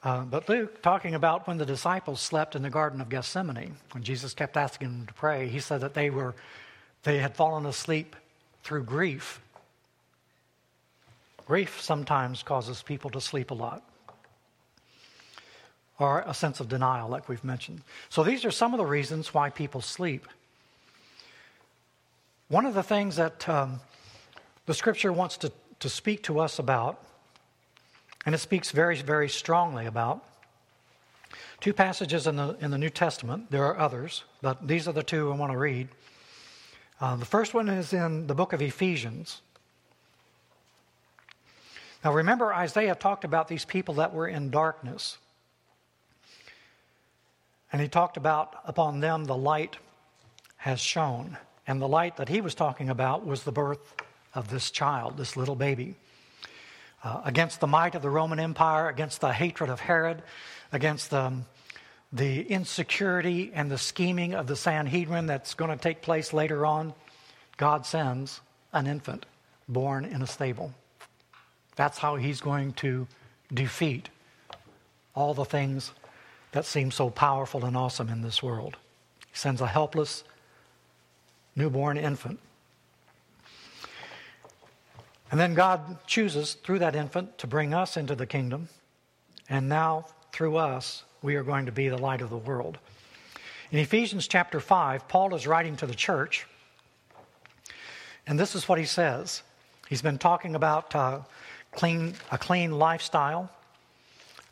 Uh, 0.04 0.24
but 0.24 0.50
Luke, 0.50 0.82
talking 0.82 1.14
about 1.14 1.48
when 1.48 1.58
the 1.58 1.66
disciples 1.66 2.20
slept 2.20 2.56
in 2.56 2.64
the 2.64 2.70
Garden 2.70 3.02
of 3.02 3.10
Gethsemane, 3.10 3.78
when 3.92 4.04
Jesus 4.04 4.34
kept 4.34 4.58
asking 4.58 4.88
them 4.88 5.08
to 5.08 5.14
pray, 5.14 5.48
he 5.48 5.60
said 5.60 5.82
that 5.82 5.94
they 5.94 6.10
were 6.10 6.34
they 7.04 7.20
had 7.20 7.36
fallen 7.36 7.66
asleep 7.66 8.16
through 8.64 8.84
grief. 8.84 9.42
Grief 11.46 11.82
sometimes 11.82 12.44
causes 12.44 12.82
people 12.82 13.10
to 13.12 13.22
sleep 13.22 13.52
a 13.52 13.54
lot, 13.54 13.84
or 16.00 16.24
a 16.26 16.34
sense 16.34 16.60
of 16.60 16.70
denial, 16.70 17.10
like 17.10 17.28
we've 17.28 17.44
mentioned. 17.44 17.82
So 18.10 18.24
these 18.24 18.46
are 18.46 18.52
some 18.52 18.74
of 18.74 18.78
the 18.78 18.86
reasons 18.86 19.34
why 19.34 19.50
people 19.50 19.82
sleep. 19.82 20.28
One 22.48 22.66
of 22.66 22.74
the 22.74 22.84
things 22.84 23.16
that 23.16 23.48
um, 23.50 23.80
the 24.66 24.74
scripture 24.74 25.12
wants 25.14 25.38
to, 25.38 25.52
to 25.80 25.90
speak 25.90 26.24
to 26.24 26.40
us 26.40 26.60
about, 26.60 27.04
and 28.26 28.36
it 28.36 28.40
speaks 28.40 28.72
very, 28.72 28.96
very 29.02 29.30
strongly 29.30 29.86
about, 29.86 30.24
two 31.60 31.74
passages 31.74 32.28
in 32.28 32.36
the, 32.36 32.56
in 32.60 32.72
the 32.72 32.78
New 32.78 32.90
Testament. 32.90 33.52
There 33.52 33.66
are 33.66 33.78
others, 33.78 34.24
but 34.42 34.68
these 34.68 34.88
are 34.88 34.94
the 34.94 35.04
two 35.04 35.32
I 35.32 35.36
want 35.36 35.52
to 35.52 35.58
read. 35.58 35.88
Uh, 37.00 37.16
the 37.16 37.26
first 37.26 37.54
one 37.54 37.68
is 37.68 37.94
in 37.94 38.28
the 38.28 38.36
book 38.36 38.54
of 38.54 38.62
Ephesians. 38.62 39.42
Now, 42.04 42.14
remember, 42.14 42.54
Isaiah 42.54 42.96
talked 42.96 43.24
about 43.24 43.48
these 43.48 43.66
people 43.66 43.96
that 43.96 44.14
were 44.14 44.28
in 44.28 44.50
darkness. 44.50 45.18
And 47.72 47.82
he 47.82 47.88
talked 47.88 48.18
about 48.18 48.56
upon 48.66 49.00
them 49.00 49.26
the 49.26 49.38
light 49.38 49.78
has 50.58 50.80
shone. 50.80 51.38
And 51.68 51.82
the 51.82 51.88
light 51.88 52.18
that 52.18 52.30
he 52.30 52.42
was 52.42 52.54
talking 52.54 52.90
about 52.90 53.26
was 53.26 53.44
the 53.44 53.52
birth 53.52 53.96
of 54.34 54.50
this 54.50 54.72
child, 54.72 55.18
this 55.18 55.38
little 55.38 55.56
baby. 55.56 55.96
Uh, 57.04 57.22
against 57.26 57.60
the 57.60 57.68
might 57.68 57.96
of 57.96 58.02
the 58.02 58.10
Roman 58.10 58.40
Empire, 58.40 58.88
against 58.88 59.22
the 59.22 59.34
hatred 59.34 59.70
of 59.70 59.80
Herod, 59.80 60.22
against 60.72 61.10
the, 61.10 61.34
the 62.14 62.44
insecurity 62.44 63.52
and 63.54 63.72
the 63.72 63.78
scheming 63.78 64.36
of 64.36 64.46
the 64.46 64.56
Sanhedrin 64.56 65.26
that's 65.26 65.56
going 65.56 65.72
to 65.72 65.78
take 65.78 66.02
place 66.02 66.32
later 66.32 66.66
on, 66.66 66.94
God 67.58 67.86
sends 67.86 68.42
an 68.72 68.86
infant 68.86 69.26
born 69.68 70.06
in 70.06 70.22
a 70.22 70.28
stable. 70.28 70.74
That's 71.76 71.98
how 71.98 72.18
he's 72.18 72.42
going 72.42 72.74
to 72.74 73.08
defeat 73.52 74.10
all 75.16 75.34
the 75.34 75.46
things 75.46 75.92
that 76.52 76.66
seem 76.66 76.92
so 76.92 77.10
powerful 77.10 77.66
and 77.66 77.76
awesome 77.76 78.10
in 78.10 78.22
this 78.22 78.44
world. 78.44 78.78
He 79.32 79.38
sends 79.38 79.62
a 79.62 79.68
helpless, 79.68 80.24
newborn 81.56 81.98
infant. 81.98 82.40
And 85.32 85.40
then 85.40 85.54
God 85.54 86.06
chooses 86.06 86.54
through 86.54 86.80
that 86.80 86.96
infant 86.96 87.38
to 87.40 87.48
bring 87.48 87.74
us 87.74 87.98
into 87.98 88.16
the 88.16 88.26
kingdom. 88.26 88.68
And 89.50 89.70
now, 89.70 90.06
through 90.34 90.58
us, 90.58 91.04
we 91.22 91.36
are 91.36 91.44
going 91.44 91.66
to 91.66 91.72
be 91.72 91.90
the 91.90 91.98
light 91.98 92.22
of 92.22 92.30
the 92.30 92.38
world. 92.38 92.78
In 93.72 93.80
Ephesians 93.80 94.28
chapter 94.28 94.60
5, 94.60 95.08
Paul 95.08 95.34
is 95.34 95.48
writing 95.48 95.78
to 95.78 95.88
the 95.88 95.96
church. 95.96 96.46
And 98.28 98.38
this 98.38 98.56
is 98.56 98.68
what 98.68 98.78
he 98.78 98.86
says. 98.86 99.42
He's 99.88 100.02
been 100.02 100.18
talking 100.18 100.54
about 100.56 100.94
uh, 100.94 101.20
clean, 101.72 102.14
a 102.30 102.38
clean 102.38 102.78
lifestyle, 102.78 103.50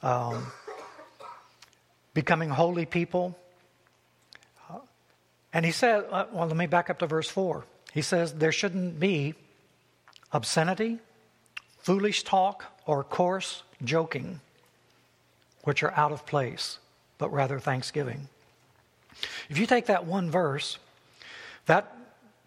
um, 0.02 0.48
becoming 2.14 2.50
holy 2.50 2.86
people, 2.86 3.38
and 5.54 5.66
he 5.66 5.72
said, 5.72 6.06
uh, 6.12 6.26
well, 6.32 6.48
let 6.48 6.56
me 6.56 6.68
back 6.68 6.90
up 6.90 7.00
to 7.00 7.08
verse 7.08 7.30
4. 7.30 7.66
He 7.94 8.02
says, 8.02 8.34
there 8.34 8.52
shouldn't 8.52 9.00
be 9.00 9.34
obscenity, 10.32 11.00
foolish 11.80 12.24
talk, 12.24 12.66
or 12.86 13.04
coarse 13.04 13.64
joking, 13.84 14.42
which 15.64 15.84
are 15.84 15.94
out 15.96 16.12
of 16.12 16.26
place, 16.26 16.80
but 17.18 17.32
rather 17.32 17.60
thanksgiving. 17.60 18.28
If 19.50 19.58
you 19.58 19.66
take 19.66 19.88
that 19.88 20.06
one 20.06 20.30
verse, 20.32 20.78
that 21.66 21.96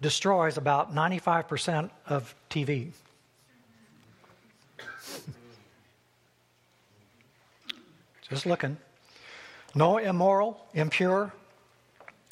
destroys 0.01 0.57
about 0.57 0.95
95% 0.95 1.91
of 2.07 2.35
TV. 2.51 2.93
Just 8.29 8.47
looking. 8.47 8.77
No 9.75 9.99
immoral, 9.99 10.65
impure, 10.75 11.33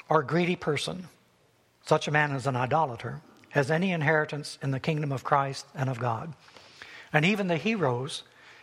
or 0.08 0.22
greedy 0.22 0.56
person, 0.56 1.08
such 1.86 2.08
a 2.08 2.10
man 2.10 2.32
is 2.32 2.46
an 2.46 2.56
idolater, 2.56 3.20
has 3.50 3.70
any 3.70 3.92
inheritance 3.92 4.58
in 4.62 4.70
the 4.70 4.80
kingdom 4.80 5.12
of 5.12 5.24
Christ 5.24 5.66
and 5.74 5.88
of 5.90 5.98
God. 5.98 6.32
And 7.12 7.24
even 7.24 7.48
the 7.48 7.56
heroes 7.56 8.22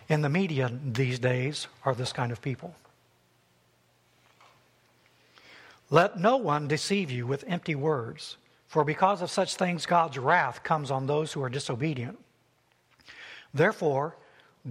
in 0.10 0.22
the 0.22 0.29
media 0.29 0.72
these 0.84 1.20
days 1.20 1.67
are 1.86 1.94
this 1.94 2.13
kind 2.13 2.32
of 2.32 2.41
people. 2.41 2.75
Let 5.89 6.20
no 6.20 6.38
one 6.38 6.67
deceive 6.67 7.12
you 7.12 7.25
with 7.25 7.46
empty 7.48 7.75
words, 7.75 8.38
for 8.67 8.84
because 8.84 9.22
of 9.22 9.32
such 9.32 9.56
things 9.56 9.86
God's 9.86 10.17
wrath 10.17 10.63
comes 10.63 10.91
on 10.91 11.06
those 11.06 11.32
who 11.32 11.41
are 11.44 11.50
disobedient. 11.50 12.17
Therefore, 13.53 14.15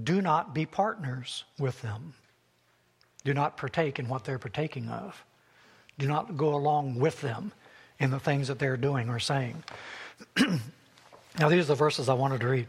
do 0.04 0.20
not 0.20 0.54
be 0.54 0.66
partners 0.66 1.44
with 1.58 1.80
them. 1.80 2.14
Do 3.24 3.32
not 3.32 3.56
partake 3.56 3.98
in 3.98 4.08
what 4.08 4.24
they're 4.24 4.38
partaking 4.38 4.88
of. 4.88 5.24
Do 5.98 6.06
not 6.06 6.36
go 6.36 6.54
along 6.54 6.98
with 6.98 7.22
them 7.22 7.52
in 7.98 8.10
the 8.10 8.20
things 8.20 8.48
that 8.48 8.58
they're 8.58 8.76
doing 8.76 9.08
or 9.08 9.18
saying. 9.18 9.62
now, 11.38 11.48
these 11.48 11.64
are 11.64 11.68
the 11.68 11.74
verses 11.74 12.08
I 12.08 12.14
wanted 12.14 12.40
to 12.40 12.48
read. 12.48 12.66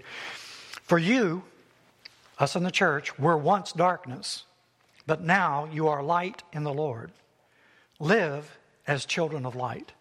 For 0.83 0.97
you, 0.97 1.43
us 2.39 2.55
in 2.55 2.63
the 2.63 2.71
church, 2.71 3.17
were 3.19 3.37
once 3.37 3.71
darkness, 3.71 4.43
but 5.05 5.21
now 5.21 5.67
you 5.71 5.87
are 5.87 6.03
light 6.03 6.43
in 6.53 6.63
the 6.63 6.73
Lord. 6.73 7.11
Live 7.99 8.57
as 8.85 9.05
children 9.05 9.45
of 9.45 9.55
light. 9.55 9.91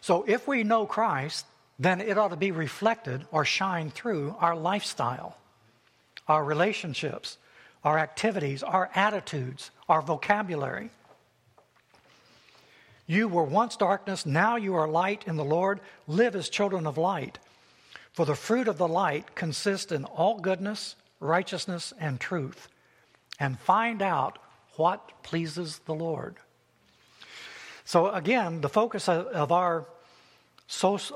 So, 0.00 0.24
if 0.26 0.48
we 0.48 0.64
know 0.64 0.86
Christ, 0.86 1.46
then 1.78 2.00
it 2.00 2.18
ought 2.18 2.28
to 2.28 2.36
be 2.36 2.52
reflected 2.52 3.24
or 3.30 3.44
shine 3.44 3.90
through 3.90 4.34
our 4.38 4.56
lifestyle, 4.56 5.36
our 6.26 6.44
relationships, 6.44 7.38
our 7.84 7.98
activities, 7.98 8.62
our 8.62 8.90
attitudes, 8.94 9.70
our 9.88 10.02
vocabulary. 10.02 10.90
You 13.10 13.26
were 13.26 13.42
once 13.42 13.74
darkness, 13.74 14.24
now 14.24 14.54
you 14.54 14.76
are 14.76 14.86
light 14.86 15.24
in 15.26 15.34
the 15.34 15.44
Lord. 15.44 15.80
Live 16.06 16.36
as 16.36 16.48
children 16.48 16.86
of 16.86 16.96
light. 16.96 17.40
For 18.12 18.24
the 18.24 18.36
fruit 18.36 18.68
of 18.68 18.78
the 18.78 18.86
light 18.86 19.34
consists 19.34 19.90
in 19.90 20.04
all 20.04 20.38
goodness, 20.38 20.94
righteousness, 21.18 21.92
and 21.98 22.20
truth, 22.20 22.68
and 23.40 23.58
find 23.58 24.00
out 24.00 24.38
what 24.76 25.24
pleases 25.24 25.80
the 25.86 25.92
Lord. 25.92 26.36
So, 27.84 28.12
again, 28.12 28.60
the 28.60 28.68
focus 28.68 29.08
of 29.08 29.50
our, 29.50 29.86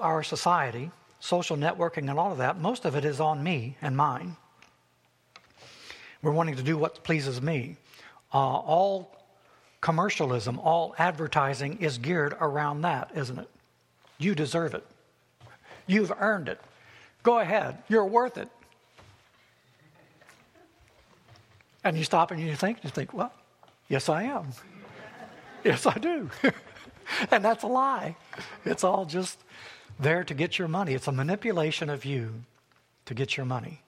our 0.00 0.22
society, 0.24 0.90
social 1.20 1.56
networking, 1.56 2.10
and 2.10 2.18
all 2.18 2.32
of 2.32 2.38
that, 2.38 2.58
most 2.58 2.86
of 2.86 2.96
it 2.96 3.04
is 3.04 3.20
on 3.20 3.40
me 3.40 3.76
and 3.80 3.96
mine. 3.96 4.34
We're 6.22 6.32
wanting 6.32 6.56
to 6.56 6.64
do 6.64 6.76
what 6.76 7.04
pleases 7.04 7.40
me. 7.40 7.76
Uh, 8.32 8.38
all 8.38 9.14
commercialism, 9.84 10.58
all 10.60 10.94
advertising 10.96 11.76
is 11.78 11.98
geared 11.98 12.34
around 12.40 12.80
that, 12.80 13.10
isn't 13.14 13.38
it? 13.38 13.50
You 14.16 14.34
deserve 14.34 14.72
it. 14.72 14.82
You've 15.86 16.10
earned 16.18 16.48
it. 16.48 16.58
Go 17.22 17.38
ahead. 17.38 17.82
You're 17.86 18.06
worth 18.06 18.38
it. 18.38 18.48
And 21.84 21.98
you 21.98 22.04
stop 22.04 22.30
and 22.30 22.40
you 22.40 22.56
think, 22.56 22.82
you 22.82 22.88
think, 22.88 23.12
well, 23.12 23.30
yes, 23.88 24.08
I 24.08 24.22
am. 24.22 24.52
yes, 25.64 25.84
I 25.84 25.98
do. 25.98 26.30
and 27.30 27.44
that's 27.44 27.62
a 27.62 27.66
lie. 27.66 28.16
It's 28.64 28.84
all 28.84 29.04
just 29.04 29.38
there 30.00 30.24
to 30.24 30.32
get 30.32 30.58
your 30.58 30.66
money. 30.66 30.94
It's 30.94 31.08
a 31.08 31.12
manipulation 31.12 31.90
of 31.90 32.06
you 32.06 32.32
to 33.04 33.12
get 33.12 33.36
your 33.36 33.44
money. 33.44 33.82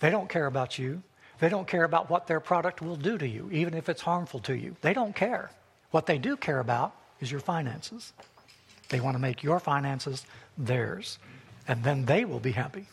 They 0.00 0.10
don't 0.10 0.28
care 0.28 0.44
about 0.44 0.78
you. 0.78 1.02
They 1.42 1.48
don't 1.48 1.66
care 1.66 1.82
about 1.82 2.08
what 2.08 2.28
their 2.28 2.38
product 2.38 2.80
will 2.80 2.94
do 2.94 3.18
to 3.18 3.26
you, 3.26 3.50
even 3.50 3.74
if 3.74 3.88
it's 3.88 4.02
harmful 4.02 4.38
to 4.42 4.54
you. 4.56 4.76
They 4.80 4.94
don't 4.94 5.12
care. 5.12 5.50
What 5.90 6.06
they 6.06 6.16
do 6.16 6.36
care 6.36 6.60
about 6.60 6.94
is 7.18 7.32
your 7.32 7.40
finances. 7.40 8.12
They 8.90 9.00
want 9.00 9.16
to 9.16 9.20
make 9.20 9.42
your 9.42 9.58
finances 9.58 10.24
theirs, 10.56 11.18
and 11.66 11.82
then 11.82 12.04
they 12.04 12.24
will 12.24 12.38
be 12.38 12.52
happy. 12.52 12.86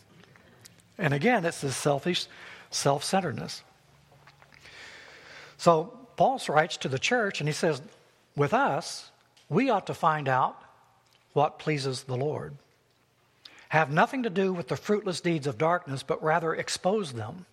And 0.98 1.14
again, 1.14 1.44
it's 1.44 1.60
this 1.60 1.76
selfish 1.76 2.26
self 2.70 3.04
centeredness. 3.04 3.62
So 5.56 5.96
Paul 6.16 6.40
writes 6.48 6.76
to 6.78 6.88
the 6.88 6.98
church 6.98 7.40
and 7.40 7.48
he 7.48 7.52
says, 7.52 7.80
with 8.34 8.52
us, 8.52 9.12
we 9.48 9.70
ought 9.70 9.86
to 9.86 9.94
find 9.94 10.26
out 10.28 10.60
what 11.34 11.60
pleases 11.60 12.02
the 12.02 12.16
Lord. 12.16 12.56
Have 13.68 13.92
nothing 13.92 14.24
to 14.24 14.30
do 14.30 14.52
with 14.52 14.66
the 14.66 14.76
fruitless 14.76 15.20
deeds 15.20 15.46
of 15.46 15.56
darkness, 15.56 16.02
but 16.02 16.20
rather 16.20 16.52
expose 16.52 17.12
them. 17.12 17.46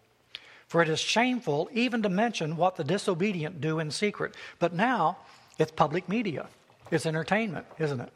For 0.67 0.81
it 0.81 0.89
is 0.89 0.99
shameful 0.99 1.69
even 1.73 2.01
to 2.03 2.09
mention 2.09 2.57
what 2.57 2.75
the 2.75 2.83
disobedient 2.83 3.61
do 3.61 3.79
in 3.79 3.89
secret. 3.91 4.33
But 4.59 4.73
now 4.73 5.17
it's 5.57 5.71
public 5.71 6.09
media, 6.09 6.47
it's 6.91 7.05
entertainment, 7.05 7.65
isn't 7.79 8.01
it? 8.01 8.11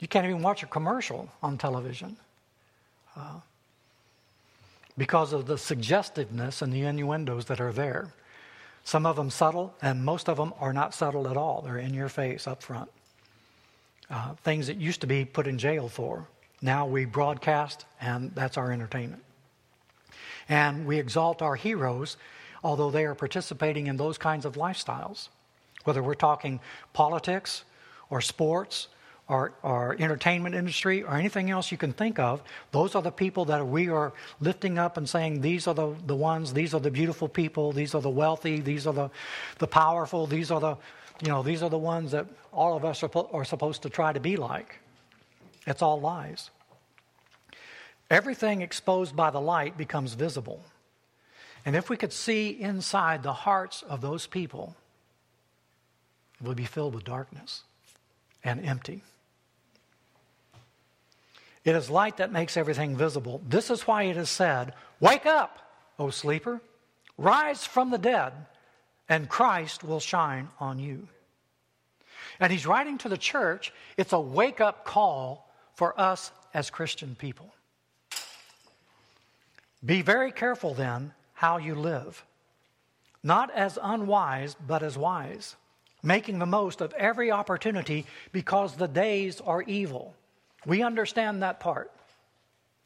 You 0.00 0.08
can't 0.08 0.26
even 0.26 0.42
watch 0.42 0.62
a 0.62 0.66
commercial 0.66 1.30
on 1.42 1.56
television. 1.56 2.16
Uh, 3.16 3.40
because 4.98 5.32
of 5.32 5.46
the 5.46 5.58
suggestiveness 5.58 6.62
and 6.62 6.72
the 6.72 6.82
innuendos 6.82 7.46
that 7.46 7.60
are 7.60 7.72
there. 7.72 8.12
Some 8.84 9.04
of 9.04 9.16
them 9.16 9.30
subtle, 9.30 9.74
and 9.82 10.04
most 10.04 10.28
of 10.28 10.36
them 10.36 10.54
are 10.60 10.72
not 10.72 10.94
subtle 10.94 11.28
at 11.28 11.36
all. 11.36 11.62
They're 11.62 11.78
in 11.78 11.92
your 11.92 12.08
face 12.08 12.46
up 12.46 12.62
front. 12.62 12.90
Uh, 14.08 14.34
things 14.44 14.68
that 14.68 14.76
used 14.76 15.00
to 15.00 15.06
be 15.06 15.24
put 15.24 15.46
in 15.46 15.58
jail 15.58 15.88
for. 15.88 16.28
Now 16.62 16.86
we 16.86 17.04
broadcast, 17.04 17.84
and 18.00 18.34
that's 18.34 18.56
our 18.56 18.70
entertainment. 18.70 19.22
And 20.48 20.86
we 20.86 20.98
exalt 20.98 21.42
our 21.42 21.56
heroes, 21.56 22.16
although 22.62 22.90
they 22.90 23.04
are 23.04 23.14
participating 23.14 23.86
in 23.86 23.96
those 23.96 24.18
kinds 24.18 24.44
of 24.44 24.54
lifestyles. 24.54 25.28
Whether 25.84 26.02
we're 26.02 26.14
talking 26.14 26.60
politics 26.92 27.64
or 28.10 28.20
sports 28.20 28.88
or, 29.28 29.52
our 29.64 29.96
entertainment 29.98 30.54
industry 30.54 31.02
or 31.02 31.14
anything 31.14 31.50
else 31.50 31.72
you 31.72 31.78
can 31.78 31.92
think 31.92 32.18
of, 32.18 32.42
those 32.70 32.94
are 32.94 33.02
the 33.02 33.10
people 33.10 33.44
that 33.46 33.66
we 33.66 33.88
are 33.88 34.12
lifting 34.40 34.78
up 34.78 34.96
and 34.96 35.08
saying, 35.08 35.40
these 35.40 35.66
are 35.66 35.74
the, 35.74 35.94
the 36.06 36.14
ones, 36.14 36.52
these 36.52 36.74
are 36.74 36.80
the 36.80 36.90
beautiful 36.90 37.28
people, 37.28 37.72
these 37.72 37.94
are 37.94 38.00
the 38.00 38.10
wealthy, 38.10 38.60
these 38.60 38.86
are 38.86 38.92
the, 38.92 39.10
the 39.58 39.66
powerful, 39.66 40.26
these 40.26 40.50
are 40.50 40.60
the, 40.60 40.76
you 41.22 41.28
know, 41.28 41.42
these 41.42 41.62
are 41.62 41.70
the 41.70 41.78
ones 41.78 42.12
that 42.12 42.26
all 42.52 42.76
of 42.76 42.84
us 42.84 43.02
are, 43.02 43.10
are 43.32 43.44
supposed 43.44 43.82
to 43.82 43.90
try 43.90 44.12
to 44.12 44.20
be 44.20 44.36
like. 44.36 44.78
It's 45.66 45.82
all 45.82 46.00
lies. 46.00 46.50
Everything 48.10 48.62
exposed 48.62 49.16
by 49.16 49.30
the 49.30 49.40
light 49.40 49.76
becomes 49.76 50.14
visible. 50.14 50.62
And 51.64 51.74
if 51.74 51.90
we 51.90 51.96
could 51.96 52.12
see 52.12 52.50
inside 52.50 53.22
the 53.22 53.32
hearts 53.32 53.82
of 53.82 54.00
those 54.00 54.26
people, 54.26 54.76
it 56.40 56.46
would 56.46 56.56
be 56.56 56.64
filled 56.64 56.94
with 56.94 57.04
darkness 57.04 57.62
and 58.44 58.64
empty. 58.64 59.02
It 61.64 61.74
is 61.74 61.90
light 61.90 62.18
that 62.18 62.30
makes 62.30 62.56
everything 62.56 62.96
visible. 62.96 63.42
This 63.48 63.70
is 63.70 63.82
why 63.88 64.04
it 64.04 64.16
is 64.16 64.30
said, 64.30 64.72
Wake 65.00 65.26
up, 65.26 65.58
O 65.98 66.10
sleeper, 66.10 66.60
rise 67.18 67.66
from 67.66 67.90
the 67.90 67.98
dead, 67.98 68.32
and 69.08 69.28
Christ 69.28 69.82
will 69.82 69.98
shine 69.98 70.48
on 70.60 70.78
you. 70.78 71.08
And 72.38 72.52
he's 72.52 72.66
writing 72.66 72.98
to 72.98 73.08
the 73.08 73.18
church, 73.18 73.72
it's 73.96 74.12
a 74.12 74.20
wake 74.20 74.60
up 74.60 74.84
call 74.84 75.52
for 75.74 75.98
us 76.00 76.30
as 76.54 76.70
Christian 76.70 77.16
people. 77.16 77.52
Be 79.84 80.02
very 80.02 80.32
careful 80.32 80.74
then 80.74 81.12
how 81.34 81.58
you 81.58 81.74
live, 81.74 82.24
not 83.22 83.50
as 83.50 83.78
unwise, 83.82 84.56
but 84.66 84.82
as 84.82 84.96
wise, 84.96 85.56
making 86.02 86.38
the 86.38 86.46
most 86.46 86.80
of 86.80 86.92
every 86.94 87.30
opportunity 87.30 88.06
because 88.32 88.76
the 88.76 88.88
days 88.88 89.40
are 89.40 89.62
evil. 89.62 90.14
We 90.64 90.82
understand 90.82 91.42
that 91.42 91.60
part. 91.60 91.92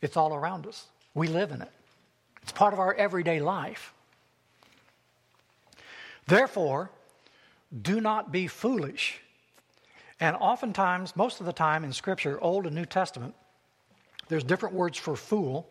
It's 0.02 0.16
all 0.16 0.34
around 0.34 0.66
us, 0.66 0.86
we 1.14 1.28
live 1.28 1.52
in 1.52 1.62
it, 1.62 1.70
it's 2.42 2.52
part 2.52 2.72
of 2.72 2.80
our 2.80 2.94
everyday 2.94 3.40
life. 3.40 3.94
Therefore, 6.26 6.90
do 7.82 8.00
not 8.00 8.32
be 8.32 8.46
foolish. 8.46 9.20
And 10.20 10.36
oftentimes, 10.36 11.16
most 11.16 11.40
of 11.40 11.46
the 11.46 11.52
time 11.52 11.82
in 11.82 11.92
Scripture, 11.92 12.38
Old 12.40 12.66
and 12.66 12.74
New 12.74 12.84
Testament, 12.84 13.34
there's 14.28 14.44
different 14.44 14.74
words 14.74 14.98
for 14.98 15.16
fool. 15.16 15.68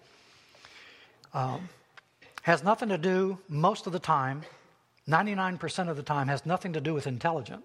Um, 1.33 1.69
has 2.41 2.63
nothing 2.63 2.89
to 2.89 2.97
do, 2.97 3.37
most 3.47 3.87
of 3.87 3.93
the 3.93 3.99
time, 3.99 4.43
99% 5.07 5.89
of 5.89 5.97
the 5.97 6.03
time, 6.03 6.27
has 6.27 6.45
nothing 6.45 6.73
to 6.73 6.81
do 6.81 6.93
with 6.93 7.07
intelligence. 7.07 7.63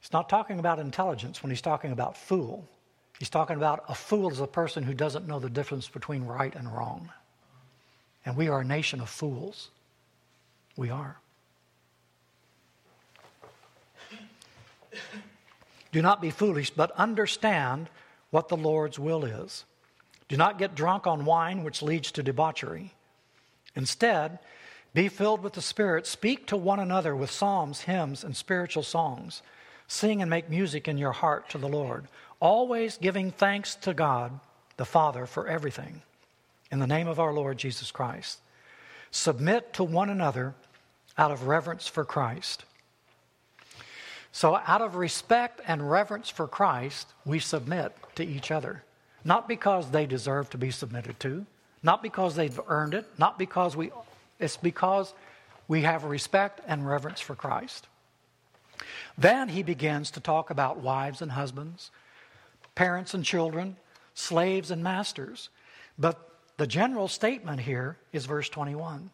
He's 0.00 0.12
not 0.12 0.28
talking 0.28 0.58
about 0.58 0.78
intelligence 0.78 1.42
when 1.42 1.50
he's 1.50 1.60
talking 1.60 1.92
about 1.92 2.16
fool. 2.16 2.68
He's 3.18 3.30
talking 3.30 3.56
about 3.56 3.84
a 3.88 3.94
fool 3.94 4.30
is 4.30 4.40
a 4.40 4.46
person 4.46 4.84
who 4.84 4.94
doesn't 4.94 5.26
know 5.26 5.40
the 5.40 5.50
difference 5.50 5.88
between 5.88 6.24
right 6.24 6.54
and 6.54 6.72
wrong. 6.72 7.10
And 8.24 8.36
we 8.36 8.48
are 8.48 8.60
a 8.60 8.64
nation 8.64 9.00
of 9.00 9.08
fools. 9.08 9.70
We 10.76 10.90
are. 10.90 11.16
Do 15.90 16.02
not 16.02 16.20
be 16.20 16.30
foolish, 16.30 16.70
but 16.70 16.90
understand 16.92 17.88
what 18.30 18.48
the 18.48 18.56
Lord's 18.56 18.98
will 18.98 19.24
is. 19.24 19.64
Do 20.28 20.36
not 20.36 20.58
get 20.58 20.74
drunk 20.74 21.06
on 21.06 21.24
wine, 21.24 21.64
which 21.64 21.82
leads 21.82 22.12
to 22.12 22.22
debauchery. 22.22 22.94
Instead, 23.74 24.38
be 24.94 25.08
filled 25.08 25.42
with 25.42 25.54
the 25.54 25.62
Spirit. 25.62 26.06
Speak 26.06 26.46
to 26.46 26.56
one 26.56 26.80
another 26.80 27.14
with 27.16 27.30
psalms, 27.30 27.82
hymns, 27.82 28.24
and 28.24 28.36
spiritual 28.36 28.82
songs 28.82 29.42
Sing 29.88 30.20
and 30.20 30.28
make 30.30 30.50
music 30.50 30.86
in 30.86 30.98
your 30.98 31.12
heart 31.12 31.48
to 31.48 31.58
the 31.58 31.66
Lord, 31.66 32.06
always 32.40 32.98
giving 32.98 33.32
thanks 33.32 33.74
to 33.76 33.94
God 33.94 34.38
the 34.76 34.84
Father 34.84 35.24
for 35.24 35.48
everything. 35.48 36.02
In 36.70 36.78
the 36.78 36.86
name 36.86 37.08
of 37.08 37.18
our 37.18 37.32
Lord 37.32 37.56
Jesus 37.56 37.90
Christ. 37.90 38.40
Submit 39.10 39.72
to 39.72 39.82
one 39.82 40.10
another 40.10 40.54
out 41.16 41.30
of 41.30 41.46
reverence 41.46 41.88
for 41.88 42.04
Christ. 42.04 42.66
So, 44.30 44.60
out 44.66 44.82
of 44.82 44.94
respect 44.94 45.62
and 45.66 45.90
reverence 45.90 46.28
for 46.28 46.46
Christ, 46.46 47.08
we 47.24 47.38
submit 47.38 47.96
to 48.16 48.24
each 48.24 48.50
other. 48.50 48.84
Not 49.28 49.46
because 49.46 49.90
they 49.90 50.06
deserve 50.06 50.48
to 50.50 50.58
be 50.58 50.70
submitted 50.70 51.20
to, 51.20 51.44
not 51.82 52.02
because 52.02 52.34
they've 52.34 52.58
earned 52.66 52.94
it, 52.94 53.06
not 53.18 53.38
because 53.38 53.76
we, 53.76 53.90
it's 54.40 54.56
because 54.56 55.12
we 55.68 55.82
have 55.82 56.04
respect 56.04 56.62
and 56.66 56.86
reverence 56.86 57.20
for 57.20 57.34
Christ. 57.34 57.88
Then 59.18 59.50
he 59.50 59.62
begins 59.62 60.10
to 60.12 60.20
talk 60.20 60.48
about 60.48 60.78
wives 60.78 61.20
and 61.20 61.32
husbands, 61.32 61.90
parents 62.74 63.12
and 63.12 63.22
children, 63.22 63.76
slaves 64.14 64.70
and 64.70 64.82
masters. 64.82 65.50
But 65.98 66.16
the 66.56 66.66
general 66.66 67.06
statement 67.06 67.60
here 67.60 67.98
is 68.14 68.24
verse 68.24 68.48
21 68.48 69.10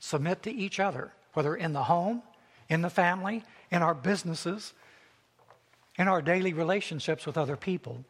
submit 0.00 0.42
to 0.44 0.50
each 0.50 0.80
other, 0.80 1.12
whether 1.34 1.54
in 1.54 1.74
the 1.74 1.82
home, 1.82 2.22
in 2.70 2.80
the 2.80 2.88
family, 2.88 3.44
in 3.70 3.82
our 3.82 3.94
businesses, 3.94 4.72
in 5.98 6.08
our 6.08 6.22
daily 6.22 6.54
relationships 6.54 7.26
with 7.26 7.36
other 7.36 7.56
people. 7.56 8.06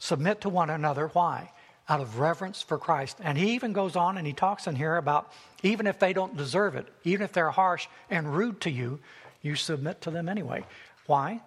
Submit 0.00 0.40
to 0.40 0.48
one 0.48 0.70
another. 0.70 1.06
Why? 1.12 1.52
Out 1.88 2.00
of 2.00 2.18
reverence 2.18 2.62
for 2.62 2.78
Christ. 2.78 3.18
And 3.22 3.38
he 3.38 3.52
even 3.52 3.72
goes 3.72 3.94
on 3.94 4.18
and 4.18 4.26
he 4.26 4.32
talks 4.32 4.66
in 4.66 4.74
here 4.74 4.96
about 4.96 5.30
even 5.62 5.86
if 5.86 6.00
they 6.00 6.12
don't 6.12 6.36
deserve 6.36 6.74
it, 6.74 6.88
even 7.04 7.22
if 7.22 7.32
they're 7.32 7.50
harsh 7.50 7.86
and 8.10 8.34
rude 8.34 8.60
to 8.62 8.70
you, 8.70 8.98
you 9.42 9.54
submit 9.54 10.00
to 10.02 10.10
them 10.10 10.28
anyway. 10.28 10.64
Why? 11.06 11.40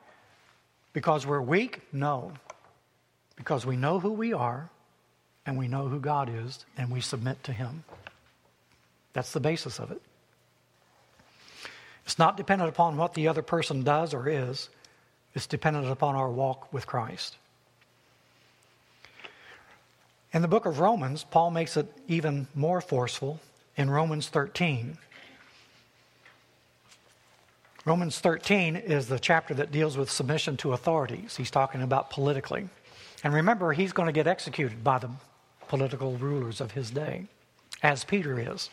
Because 0.94 1.26
we're 1.26 1.42
weak? 1.42 1.82
No. 1.92 2.32
because 3.36 3.66
we 3.66 3.76
know 3.76 4.00
who 4.00 4.12
we 4.12 4.34
are 4.34 4.70
and 5.46 5.58
we 5.58 5.68
know 5.68 5.88
who 5.88 6.00
God 6.00 6.30
is 6.34 6.66
and 6.78 6.92
we 6.92 7.02
submit 7.02 7.44
to 7.44 7.54
Him. 7.54 7.84
That's 9.14 9.32
the 9.32 9.40
basis 9.40 9.80
of 9.80 9.92
it. 9.92 10.02
It's 12.06 12.20
not 12.20 12.38
dependent 12.38 12.70
upon 12.70 12.98
what 12.98 13.14
the 13.14 13.28
other 13.28 13.42
person 13.42 13.84
does 13.84 14.14
or 14.14 14.28
is, 14.28 14.70
it's 15.34 15.48
dependent 15.48 15.90
upon 15.90 16.16
our 16.16 16.30
walk 16.30 16.72
with 16.74 16.86
Christ. 16.86 17.38
In 20.34 20.42
the 20.42 20.48
book 20.48 20.66
of 20.66 20.80
Romans, 20.80 21.24
Paul 21.24 21.52
makes 21.52 21.78
it 21.78 21.86
even 22.08 22.48
more 22.56 22.82
forceful 22.82 23.40
in 23.78 23.88
Romans 23.88 24.30
13. 24.30 24.98
Romans 27.86 28.20
13 28.20 28.76
is 28.76 29.08
the 29.08 29.20
chapter 29.20 29.54
that 29.54 29.72
deals 29.72 29.96
with 29.96 30.10
submission 30.10 30.58
to 30.58 30.74
authorities. 30.74 31.36
He's 31.36 31.52
talking 31.52 31.84
about 31.84 32.10
politically. 32.10 32.68
And 33.24 33.32
remember, 33.32 33.74
he's 33.74 33.94
going 33.94 34.08
to 34.08 34.14
get 34.14 34.26
executed 34.26 34.84
by 34.84 34.98
the 34.98 35.12
political 35.68 36.18
rulers 36.18 36.60
of 36.60 36.72
his 36.72 36.90
day, 36.90 37.28
as 37.84 38.04
Peter 38.04 38.40
is. 38.40 38.72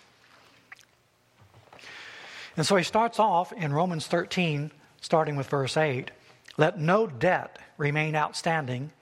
And 2.57 2.65
so 2.65 2.77
he 2.77 2.85
starts 2.85 3.19
off 3.19 3.53
in 3.53 3.73
Romans 3.73 4.07
13, 4.07 4.71
starting 5.03 5.37
with 5.37 5.49
verse 5.49 5.77
8 5.77 6.11
Let 6.57 6.79
no 6.79 7.07
debt 7.07 7.59
remain 7.77 8.17
outstanding 8.17 8.93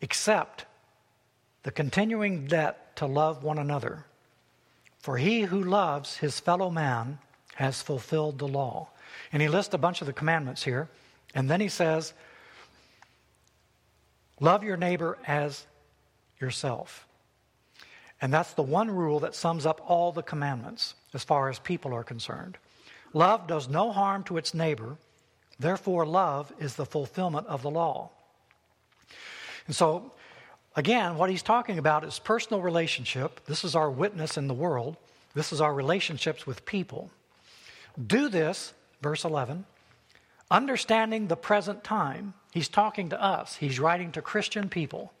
except 0.00 0.66
the 1.62 1.70
continuing 1.70 2.46
debt 2.46 2.96
to 2.96 3.06
love 3.06 3.42
one 3.42 3.58
another. 3.58 4.04
For 4.98 5.16
he 5.16 5.42
who 5.42 5.62
loves 5.62 6.18
his 6.18 6.40
fellow 6.40 6.70
man 6.70 7.18
has 7.54 7.82
fulfilled 7.82 8.38
the 8.38 8.48
law. 8.48 8.88
And 9.32 9.42
he 9.42 9.48
lists 9.48 9.74
a 9.74 9.78
bunch 9.78 10.00
of 10.00 10.06
the 10.06 10.12
commandments 10.12 10.62
here. 10.62 10.88
And 11.34 11.50
then 11.50 11.60
he 11.60 11.68
says, 11.68 12.12
Love 14.40 14.64
your 14.64 14.78
neighbor 14.78 15.18
as 15.26 15.66
yourself. 16.40 17.06
And 18.22 18.32
that's 18.32 18.54
the 18.54 18.62
one 18.62 18.90
rule 18.90 19.20
that 19.20 19.34
sums 19.34 19.66
up 19.66 19.80
all 19.86 20.12
the 20.12 20.22
commandments 20.22 20.94
as 21.14 21.24
far 21.24 21.48
as 21.48 21.58
people 21.58 21.94
are 21.94 22.04
concerned. 22.04 22.56
Love 23.12 23.46
does 23.46 23.68
no 23.68 23.92
harm 23.92 24.22
to 24.24 24.36
its 24.36 24.54
neighbor, 24.54 24.96
therefore, 25.58 26.06
love 26.06 26.52
is 26.58 26.74
the 26.74 26.86
fulfillment 26.86 27.46
of 27.48 27.62
the 27.62 27.70
law. 27.70 28.10
And 29.66 29.74
so, 29.74 30.12
again, 30.76 31.16
what 31.16 31.30
he's 31.30 31.42
talking 31.42 31.78
about 31.78 32.04
is 32.04 32.18
personal 32.18 32.62
relationship. 32.62 33.44
This 33.46 33.64
is 33.64 33.74
our 33.74 33.90
witness 33.90 34.36
in 34.36 34.48
the 34.48 34.54
world, 34.54 34.96
this 35.34 35.52
is 35.52 35.60
our 35.60 35.72
relationships 35.72 36.46
with 36.46 36.64
people. 36.64 37.10
Do 38.06 38.28
this 38.28 38.72
verse 39.00 39.24
11, 39.24 39.64
understanding 40.50 41.26
the 41.26 41.36
present 41.36 41.84
time. 41.84 42.34
He's 42.52 42.68
talking 42.68 43.10
to 43.10 43.22
us, 43.22 43.56
he's 43.56 43.80
writing 43.80 44.12
to 44.12 44.22
Christian 44.22 44.68
people. 44.68 45.12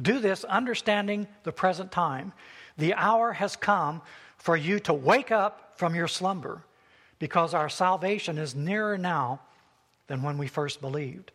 Do 0.00 0.20
this 0.20 0.44
understanding 0.44 1.26
the 1.42 1.52
present 1.52 1.90
time. 1.90 2.32
The 2.76 2.94
hour 2.94 3.32
has 3.32 3.56
come 3.56 4.00
for 4.36 4.56
you 4.56 4.78
to 4.80 4.94
wake 4.94 5.32
up 5.32 5.72
from 5.76 5.94
your 5.94 6.06
slumber 6.06 6.62
because 7.18 7.52
our 7.52 7.68
salvation 7.68 8.38
is 8.38 8.54
nearer 8.54 8.96
now 8.96 9.40
than 10.06 10.22
when 10.22 10.38
we 10.38 10.46
first 10.46 10.80
believed. 10.80 11.32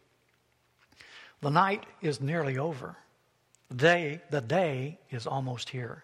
The 1.42 1.50
night 1.50 1.86
is 2.02 2.22
nearly 2.22 2.58
over. 2.58 2.96
Day, 3.76 4.22
the 4.30 4.42
day 4.42 5.00
is 5.10 5.26
almost 5.26 5.70
here. 5.70 6.04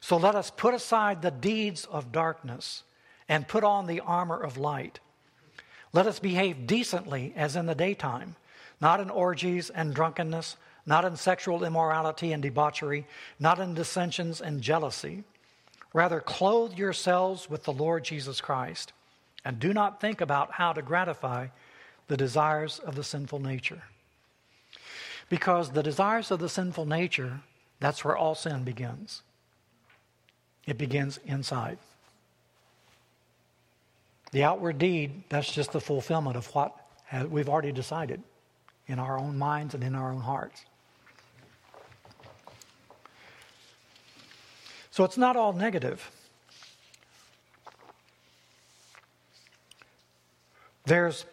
So 0.00 0.16
let 0.16 0.34
us 0.34 0.50
put 0.50 0.74
aside 0.74 1.22
the 1.22 1.30
deeds 1.30 1.84
of 1.84 2.12
darkness 2.12 2.82
and 3.28 3.46
put 3.46 3.64
on 3.64 3.86
the 3.86 4.00
armor 4.00 4.40
of 4.40 4.56
light. 4.56 4.98
Let 5.92 6.06
us 6.06 6.18
behave 6.18 6.66
decently 6.66 7.32
as 7.36 7.56
in 7.56 7.66
the 7.66 7.74
daytime, 7.74 8.36
not 8.80 9.00
in 9.00 9.10
orgies 9.10 9.70
and 9.70 9.94
drunkenness, 9.94 10.56
not 10.86 11.04
in 11.04 11.16
sexual 11.16 11.64
immorality 11.64 12.32
and 12.32 12.42
debauchery, 12.42 13.06
not 13.38 13.58
in 13.58 13.74
dissensions 13.74 14.40
and 14.40 14.62
jealousy. 14.62 15.24
Rather, 15.92 16.20
clothe 16.20 16.78
yourselves 16.78 17.50
with 17.50 17.64
the 17.64 17.72
Lord 17.72 18.04
Jesus 18.04 18.40
Christ, 18.40 18.92
and 19.44 19.58
do 19.58 19.72
not 19.72 20.00
think 20.00 20.20
about 20.20 20.52
how 20.52 20.72
to 20.72 20.82
gratify 20.82 21.48
the 22.08 22.16
desires 22.16 22.78
of 22.78 22.94
the 22.94 23.04
sinful 23.04 23.40
nature. 23.40 23.82
Because 25.30 25.70
the 25.70 25.82
desires 25.82 26.30
of 26.30 26.40
the 26.40 26.48
sinful 26.48 26.84
nature, 26.84 27.40
that's 27.78 28.04
where 28.04 28.16
all 28.16 28.34
sin 28.34 28.64
begins. 28.64 29.22
It 30.66 30.76
begins 30.76 31.18
inside. 31.24 31.78
The 34.32 34.44
outward 34.44 34.78
deed, 34.78 35.22
that's 35.28 35.50
just 35.50 35.72
the 35.72 35.80
fulfillment 35.80 36.36
of 36.36 36.46
what 36.54 36.76
we've 37.28 37.48
already 37.48 37.72
decided 37.72 38.22
in 38.86 38.98
our 38.98 39.18
own 39.18 39.38
minds 39.38 39.72
and 39.72 39.82
in 39.82 39.94
our 39.94 40.12
own 40.12 40.20
hearts. 40.20 40.64
So 44.90 45.04
it's 45.04 45.16
not 45.16 45.36
all 45.36 45.52
negative. 45.52 46.10
There's 50.86 51.24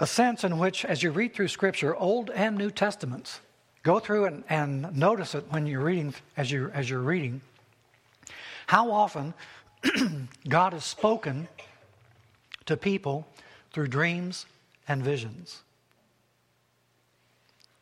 a 0.00 0.06
sense 0.06 0.44
in 0.44 0.58
which, 0.58 0.84
as 0.84 1.02
you 1.02 1.10
read 1.10 1.34
through 1.34 1.48
Scripture, 1.48 1.94
Old 1.96 2.30
and 2.30 2.56
New 2.56 2.70
Testaments, 2.70 3.40
go 3.82 3.98
through 3.98 4.26
and, 4.26 4.44
and 4.48 4.96
notice 4.96 5.34
it 5.34 5.44
when 5.50 5.66
you're 5.66 5.82
reading, 5.82 6.14
as 6.36 6.50
you're, 6.50 6.70
as 6.72 6.88
you're 6.88 7.00
reading, 7.00 7.40
how 8.66 8.90
often 8.90 9.34
God 10.48 10.72
has 10.72 10.84
spoken 10.84 11.48
to 12.66 12.76
people 12.76 13.26
through 13.72 13.88
dreams 13.88 14.46
and 14.86 15.02
visions. 15.02 15.62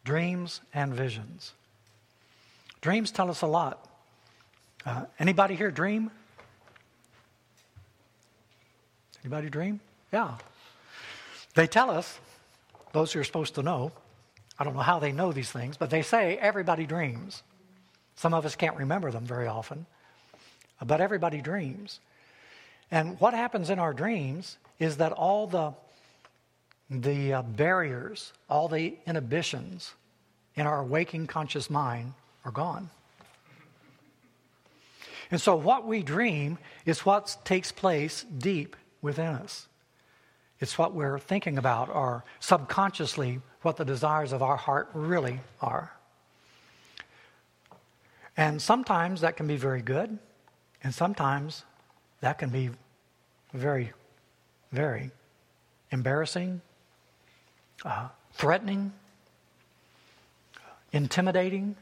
Dreams 0.04 0.60
and 0.72 0.94
visions. 0.94 1.52
Dreams 2.80 3.10
tell 3.10 3.30
us 3.30 3.42
a 3.42 3.46
lot. 3.46 3.84
Uh, 4.84 5.06
anybody 5.18 5.56
here 5.56 5.72
dream? 5.72 6.10
Anybody 9.24 9.50
dream? 9.50 9.80
Yeah. 10.12 10.36
They 11.56 11.66
tell 11.66 11.90
us, 11.90 12.20
those 12.92 13.12
who 13.12 13.20
are 13.20 13.24
supposed 13.24 13.54
to 13.56 13.62
know, 13.62 13.90
I 14.58 14.64
don't 14.64 14.74
know 14.74 14.80
how 14.80 14.98
they 14.98 15.10
know 15.10 15.32
these 15.32 15.50
things, 15.50 15.76
but 15.78 15.88
they 15.90 16.02
say 16.02 16.36
everybody 16.36 16.86
dreams. 16.86 17.42
Some 18.14 18.34
of 18.34 18.44
us 18.44 18.54
can't 18.54 18.76
remember 18.76 19.10
them 19.10 19.24
very 19.24 19.46
often, 19.46 19.86
but 20.84 21.00
everybody 21.00 21.40
dreams. 21.40 22.00
And 22.90 23.18
what 23.20 23.32
happens 23.32 23.70
in 23.70 23.78
our 23.78 23.94
dreams 23.94 24.58
is 24.78 24.98
that 24.98 25.12
all 25.12 25.46
the, 25.46 25.72
the 26.90 27.32
uh, 27.32 27.42
barriers, 27.42 28.34
all 28.50 28.68
the 28.68 28.94
inhibitions 29.06 29.94
in 30.56 30.66
our 30.66 30.84
waking 30.84 31.26
conscious 31.26 31.70
mind 31.70 32.12
are 32.44 32.52
gone. 32.52 32.90
And 35.30 35.40
so, 35.40 35.56
what 35.56 35.86
we 35.86 36.02
dream 36.02 36.58
is 36.84 37.04
what 37.04 37.38
takes 37.44 37.72
place 37.72 38.24
deep 38.38 38.76
within 39.00 39.26
us. 39.26 39.66
It's 40.60 40.78
what 40.78 40.94
we're 40.94 41.18
thinking 41.18 41.58
about, 41.58 41.88
or 41.88 42.24
subconsciously, 42.40 43.40
what 43.62 43.76
the 43.76 43.84
desires 43.84 44.32
of 44.32 44.42
our 44.42 44.56
heart 44.56 44.88
really 44.94 45.40
are. 45.60 45.92
And 48.36 48.60
sometimes 48.60 49.20
that 49.22 49.36
can 49.36 49.46
be 49.46 49.56
very 49.56 49.82
good, 49.82 50.18
and 50.82 50.94
sometimes 50.94 51.64
that 52.20 52.38
can 52.38 52.50
be 52.50 52.70
very 53.52 53.92
very 54.72 55.10
embarrassing, 55.90 56.60
uh, 57.84 58.08
threatening, 58.32 58.92
intimidating, 60.92 61.76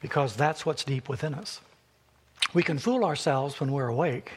because 0.00 0.34
that's 0.34 0.66
what's 0.66 0.84
deep 0.84 1.08
within 1.08 1.34
us. 1.34 1.60
We 2.54 2.62
can 2.62 2.78
fool 2.78 3.04
ourselves 3.04 3.60
when 3.60 3.70
we're 3.72 3.88
awake. 3.88 4.32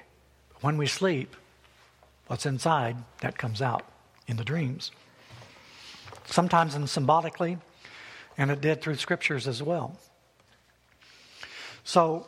but 0.54 0.64
When 0.64 0.78
we 0.78 0.88
sleep, 0.88 1.36
what's 2.28 2.46
inside, 2.46 2.98
that 3.22 3.38
comes 3.38 3.62
out 3.62 3.84
in 4.28 4.38
the 4.38 4.44
dreams. 4.44 4.92
Sometimes 6.26 6.76
and 6.76 6.90
symbolically, 6.90 7.58
and 8.38 8.52
it 8.52 8.62
did 8.62 8.82
through 8.82 8.96
scriptures 8.96 9.48
as 9.48 9.62
well. 9.62 9.98
So 11.84 12.26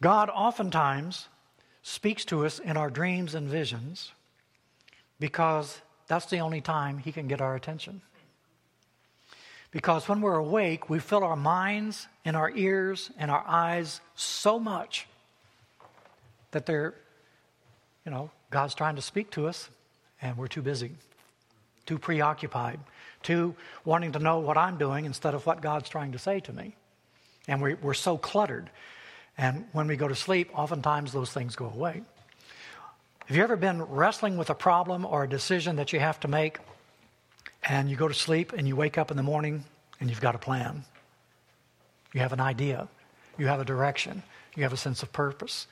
God 0.00 0.30
oftentimes 0.30 1.28
speaks 1.82 2.24
to 2.26 2.46
us 2.46 2.58
in 2.58 2.76
our 2.76 2.90
dreams 2.90 3.34
and 3.34 3.48
visions 3.48 4.12
because 5.18 5.80
that's 6.06 6.26
the 6.26 6.38
only 6.38 6.60
time 6.60 6.98
He 6.98 7.10
can 7.10 7.26
get 7.26 7.40
our 7.40 7.56
attention. 7.56 8.02
Because 9.74 10.08
when 10.08 10.20
we're 10.20 10.36
awake, 10.36 10.88
we 10.88 11.00
fill 11.00 11.24
our 11.24 11.34
minds 11.34 12.06
and 12.24 12.36
our 12.36 12.48
ears 12.48 13.10
and 13.18 13.28
our 13.28 13.42
eyes 13.44 14.00
so 14.14 14.60
much 14.60 15.08
that 16.52 16.64
they're, 16.64 16.94
you 18.06 18.12
know, 18.12 18.30
God's 18.50 18.76
trying 18.76 18.94
to 18.94 19.02
speak 19.02 19.32
to 19.32 19.48
us 19.48 19.68
and 20.22 20.36
we're 20.36 20.46
too 20.46 20.62
busy, 20.62 20.92
too 21.86 21.98
preoccupied, 21.98 22.78
too 23.24 23.56
wanting 23.84 24.12
to 24.12 24.20
know 24.20 24.38
what 24.38 24.56
I'm 24.56 24.78
doing 24.78 25.06
instead 25.06 25.34
of 25.34 25.44
what 25.44 25.60
God's 25.60 25.88
trying 25.88 26.12
to 26.12 26.20
say 26.20 26.38
to 26.38 26.52
me. 26.52 26.76
And 27.48 27.60
we, 27.60 27.74
are 27.74 27.94
so 27.94 28.16
cluttered. 28.16 28.70
And 29.36 29.66
when 29.72 29.88
we 29.88 29.96
go 29.96 30.06
to 30.06 30.14
sleep, 30.14 30.56
oftentimes 30.56 31.10
those 31.12 31.32
things 31.32 31.56
go 31.56 31.66
away. 31.66 32.00
Have 33.26 33.36
you 33.36 33.42
ever 33.42 33.56
been 33.56 33.82
wrestling 33.82 34.36
with 34.36 34.50
a 34.50 34.54
problem 34.54 35.04
or 35.04 35.24
a 35.24 35.28
decision 35.28 35.74
that 35.76 35.92
you 35.92 35.98
have 35.98 36.20
to 36.20 36.28
make, 36.28 36.58
and 37.68 37.90
you 37.90 37.96
go 37.96 38.08
to 38.08 38.14
sleep 38.14 38.52
and 38.52 38.68
you 38.68 38.76
wake 38.76 38.98
up 38.98 39.10
in 39.10 39.16
the 39.16 39.22
morning 39.22 39.64
and 40.00 40.10
you've 40.10 40.20
got 40.20 40.34
a 40.34 40.38
plan? 40.38 40.84
You 42.12 42.20
have 42.20 42.32
an 42.32 42.40
idea, 42.40 42.88
you 43.38 43.46
have 43.46 43.60
a 43.60 43.64
direction, 43.64 44.22
you 44.54 44.62
have 44.62 44.72
a 44.72 44.76
sense 44.76 45.02
of 45.02 45.12
purpose. 45.12 45.66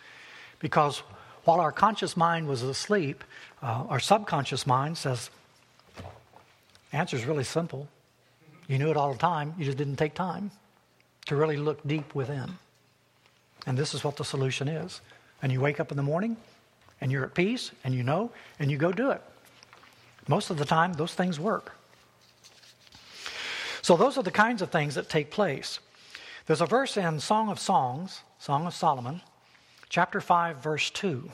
Because 0.58 1.02
while 1.44 1.60
our 1.60 1.72
conscious 1.72 2.16
mind 2.16 2.48
was 2.48 2.62
asleep, 2.62 3.24
uh, 3.62 3.84
our 3.88 4.00
subconscious 4.00 4.66
mind 4.66 4.98
says, 4.98 5.30
answer 6.92 7.16
is 7.16 7.24
really 7.24 7.44
simple. 7.44 7.88
You 8.68 8.78
knew 8.78 8.90
it 8.90 8.96
all 8.96 9.12
the 9.12 9.18
time, 9.18 9.54
you 9.58 9.64
just 9.64 9.78
didn't 9.78 9.96
take 9.96 10.14
time 10.14 10.50
to 11.26 11.36
really 11.36 11.56
look 11.56 11.86
deep 11.86 12.14
within. 12.14 12.58
And 13.66 13.78
this 13.78 13.94
is 13.94 14.02
what 14.02 14.16
the 14.16 14.24
solution 14.24 14.68
is. 14.68 15.00
And 15.42 15.52
you 15.52 15.60
wake 15.60 15.80
up 15.80 15.90
in 15.90 15.96
the 15.96 16.02
morning 16.02 16.36
and 17.00 17.10
you're 17.10 17.24
at 17.24 17.34
peace 17.34 17.72
and 17.84 17.94
you 17.94 18.02
know 18.02 18.30
and 18.58 18.70
you 18.70 18.78
go 18.78 18.92
do 18.92 19.10
it. 19.10 19.22
Most 20.28 20.50
of 20.50 20.58
the 20.58 20.64
time, 20.64 20.92
those 20.92 21.14
things 21.14 21.38
work. 21.38 21.76
So, 23.82 23.96
those 23.96 24.16
are 24.16 24.22
the 24.22 24.30
kinds 24.30 24.62
of 24.62 24.70
things 24.70 24.94
that 24.94 25.08
take 25.08 25.30
place. 25.30 25.80
There's 26.46 26.60
a 26.60 26.66
verse 26.66 26.96
in 26.96 27.20
Song 27.20 27.50
of 27.50 27.58
Songs, 27.58 28.22
Song 28.38 28.66
of 28.66 28.74
Solomon, 28.74 29.20
chapter 29.88 30.20
5, 30.20 30.58
verse 30.58 30.90
2. 30.90 31.30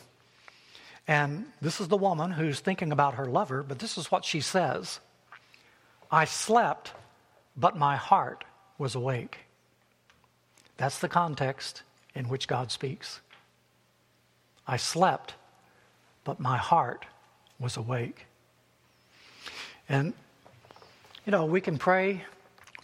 And 1.06 1.46
this 1.62 1.80
is 1.80 1.88
the 1.88 1.96
woman 1.96 2.30
who's 2.30 2.60
thinking 2.60 2.92
about 2.92 3.14
her 3.14 3.24
lover, 3.24 3.62
but 3.62 3.78
this 3.78 3.96
is 3.96 4.10
what 4.10 4.24
she 4.24 4.40
says 4.40 5.00
I 6.10 6.24
slept, 6.24 6.92
but 7.56 7.76
my 7.76 7.96
heart 7.96 8.44
was 8.78 8.94
awake. 8.94 9.38
That's 10.76 10.98
the 11.00 11.08
context 11.08 11.82
in 12.14 12.28
which 12.28 12.46
God 12.48 12.70
speaks. 12.70 13.20
I 14.66 14.76
slept, 14.76 15.34
but 16.24 16.40
my 16.40 16.56
heart 16.56 17.06
was 17.58 17.76
awake. 17.76 18.26
And, 19.88 20.12
you 21.24 21.32
know, 21.32 21.46
we 21.46 21.60
can 21.60 21.78
pray. 21.78 22.24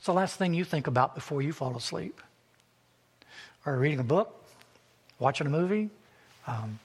What's 0.05 0.13
the 0.13 0.21
last 0.21 0.37
thing 0.37 0.53
you 0.53 0.65
think 0.65 0.87
about 0.87 1.15
before 1.15 1.41
you 1.41 1.55
fall 1.55 1.75
asleep? 1.79 2.21
Or 3.65 3.79
reading 3.79 4.01
a 4.01 4.05
book? 4.05 4.45
Watching 5.19 5.47
a 5.47 5.51
movie? 5.51 5.89
Um, 6.47 6.79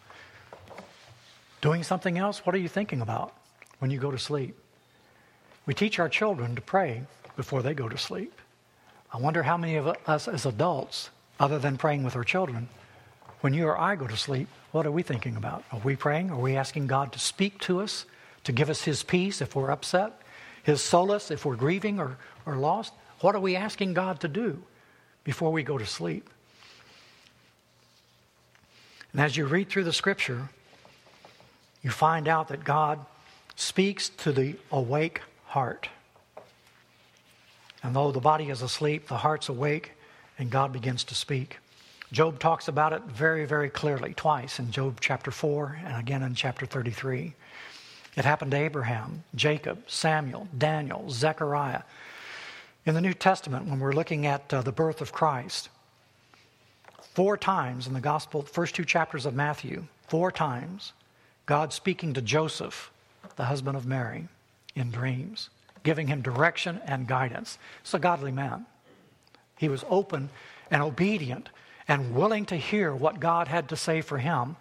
doing 1.59 1.83
something 1.83 2.17
else? 2.17 2.45
What 2.45 2.55
are 2.55 2.59
you 2.59 2.69
thinking 2.69 3.01
about 3.01 3.33
when 3.79 3.91
you 3.91 3.99
go 3.99 4.09
to 4.09 4.17
sleep? 4.17 4.55
We 5.65 5.73
teach 5.73 5.99
our 5.99 6.07
children 6.07 6.55
to 6.55 6.61
pray 6.61 7.01
before 7.35 7.61
they 7.61 7.73
go 7.73 7.89
to 7.89 7.97
sleep. 7.97 8.31
I 9.11 9.17
wonder 9.17 9.43
how 9.43 9.57
many 9.57 9.75
of 9.75 9.87
us 10.07 10.29
as 10.29 10.45
adults, 10.45 11.09
other 11.41 11.59
than 11.59 11.75
praying 11.75 12.05
with 12.05 12.15
our 12.15 12.23
children, 12.23 12.69
when 13.41 13.53
you 13.53 13.67
or 13.67 13.77
I 13.77 13.97
go 13.97 14.07
to 14.07 14.15
sleep, 14.15 14.47
what 14.71 14.85
are 14.85 14.91
we 14.91 15.03
thinking 15.03 15.35
about? 15.35 15.65
Are 15.73 15.81
we 15.83 15.97
praying? 15.97 16.31
Are 16.31 16.39
we 16.39 16.55
asking 16.55 16.87
God 16.87 17.11
to 17.11 17.19
speak 17.19 17.59
to 17.63 17.81
us, 17.81 18.05
to 18.45 18.53
give 18.53 18.69
us 18.69 18.83
His 18.83 19.03
peace 19.03 19.41
if 19.41 19.57
we're 19.57 19.71
upset, 19.71 20.21
His 20.63 20.81
solace 20.81 21.29
if 21.29 21.43
we're 21.43 21.57
grieving 21.57 21.99
or, 21.99 22.17
or 22.45 22.55
lost? 22.55 22.93
What 23.21 23.35
are 23.35 23.39
we 23.39 23.55
asking 23.55 23.93
God 23.93 24.21
to 24.21 24.27
do 24.27 24.61
before 25.23 25.51
we 25.51 25.63
go 25.63 25.77
to 25.77 25.85
sleep? 25.85 26.29
And 29.11 29.21
as 29.21 29.35
you 29.35 29.45
read 29.45 29.69
through 29.69 29.85
the 29.85 29.93
scripture, 29.93 30.49
you 31.81 31.89
find 31.89 32.27
out 32.27 32.49
that 32.49 32.63
God 32.63 32.99
speaks 33.55 34.09
to 34.09 34.31
the 34.31 34.55
awake 34.71 35.21
heart. 35.45 35.89
And 37.81 37.95
though 37.95 38.11
the 38.11 38.19
body 38.19 38.49
is 38.49 38.61
asleep, 38.61 39.07
the 39.07 39.17
heart's 39.17 39.49
awake, 39.49 39.93
and 40.37 40.49
God 40.49 40.71
begins 40.71 41.03
to 41.05 41.15
speak. 41.15 41.57
Job 42.11 42.39
talks 42.39 42.67
about 42.67 42.93
it 42.93 43.03
very, 43.03 43.45
very 43.45 43.69
clearly, 43.69 44.13
twice 44.13 44.59
in 44.59 44.71
Job 44.71 44.99
chapter 44.99 45.31
4 45.31 45.79
and 45.85 45.97
again 45.97 46.23
in 46.23 46.35
chapter 46.35 46.65
33. 46.65 47.33
It 48.15 48.25
happened 48.25 48.51
to 48.51 48.57
Abraham, 48.57 49.23
Jacob, 49.35 49.83
Samuel, 49.87 50.47
Daniel, 50.57 51.09
Zechariah. 51.09 51.83
In 52.89 52.95
the 52.95 53.01
New 53.01 53.13
Testament, 53.13 53.67
when 53.67 53.79
we're 53.79 53.93
looking 53.93 54.25
at 54.25 54.51
uh, 54.51 54.63
the 54.63 54.71
birth 54.71 54.99
of 54.99 55.11
Christ, 55.11 55.69
four 57.13 57.37
times 57.37 57.85
in 57.85 57.93
the 57.93 58.01
gospel, 58.01 58.41
first 58.41 58.73
two 58.73 58.83
chapters 58.83 59.27
of 59.27 59.35
Matthew, 59.35 59.85
four 60.07 60.31
times, 60.31 60.93
God 61.45 61.71
speaking 61.71 62.13
to 62.13 62.21
Joseph, 62.23 62.91
the 63.35 63.45
husband 63.45 63.77
of 63.77 63.85
Mary, 63.85 64.27
in 64.73 64.89
dreams 64.89 65.51
giving 65.83 66.07
him 66.07 66.23
direction 66.23 66.81
and 66.83 67.05
guidance. 67.05 67.59
It's 67.81 67.93
a 67.93 67.99
godly 67.99 68.31
man. 68.31 68.65
He 69.55 69.69
was 69.69 69.85
open 69.87 70.31
and 70.71 70.81
obedient 70.81 71.49
and 71.87 72.15
willing 72.15 72.47
to 72.47 72.55
hear 72.55 72.95
what 72.95 73.19
God 73.19 73.47
had 73.47 73.69
to 73.69 73.75
say 73.75 74.01
for 74.01 74.17
him. 74.17 74.55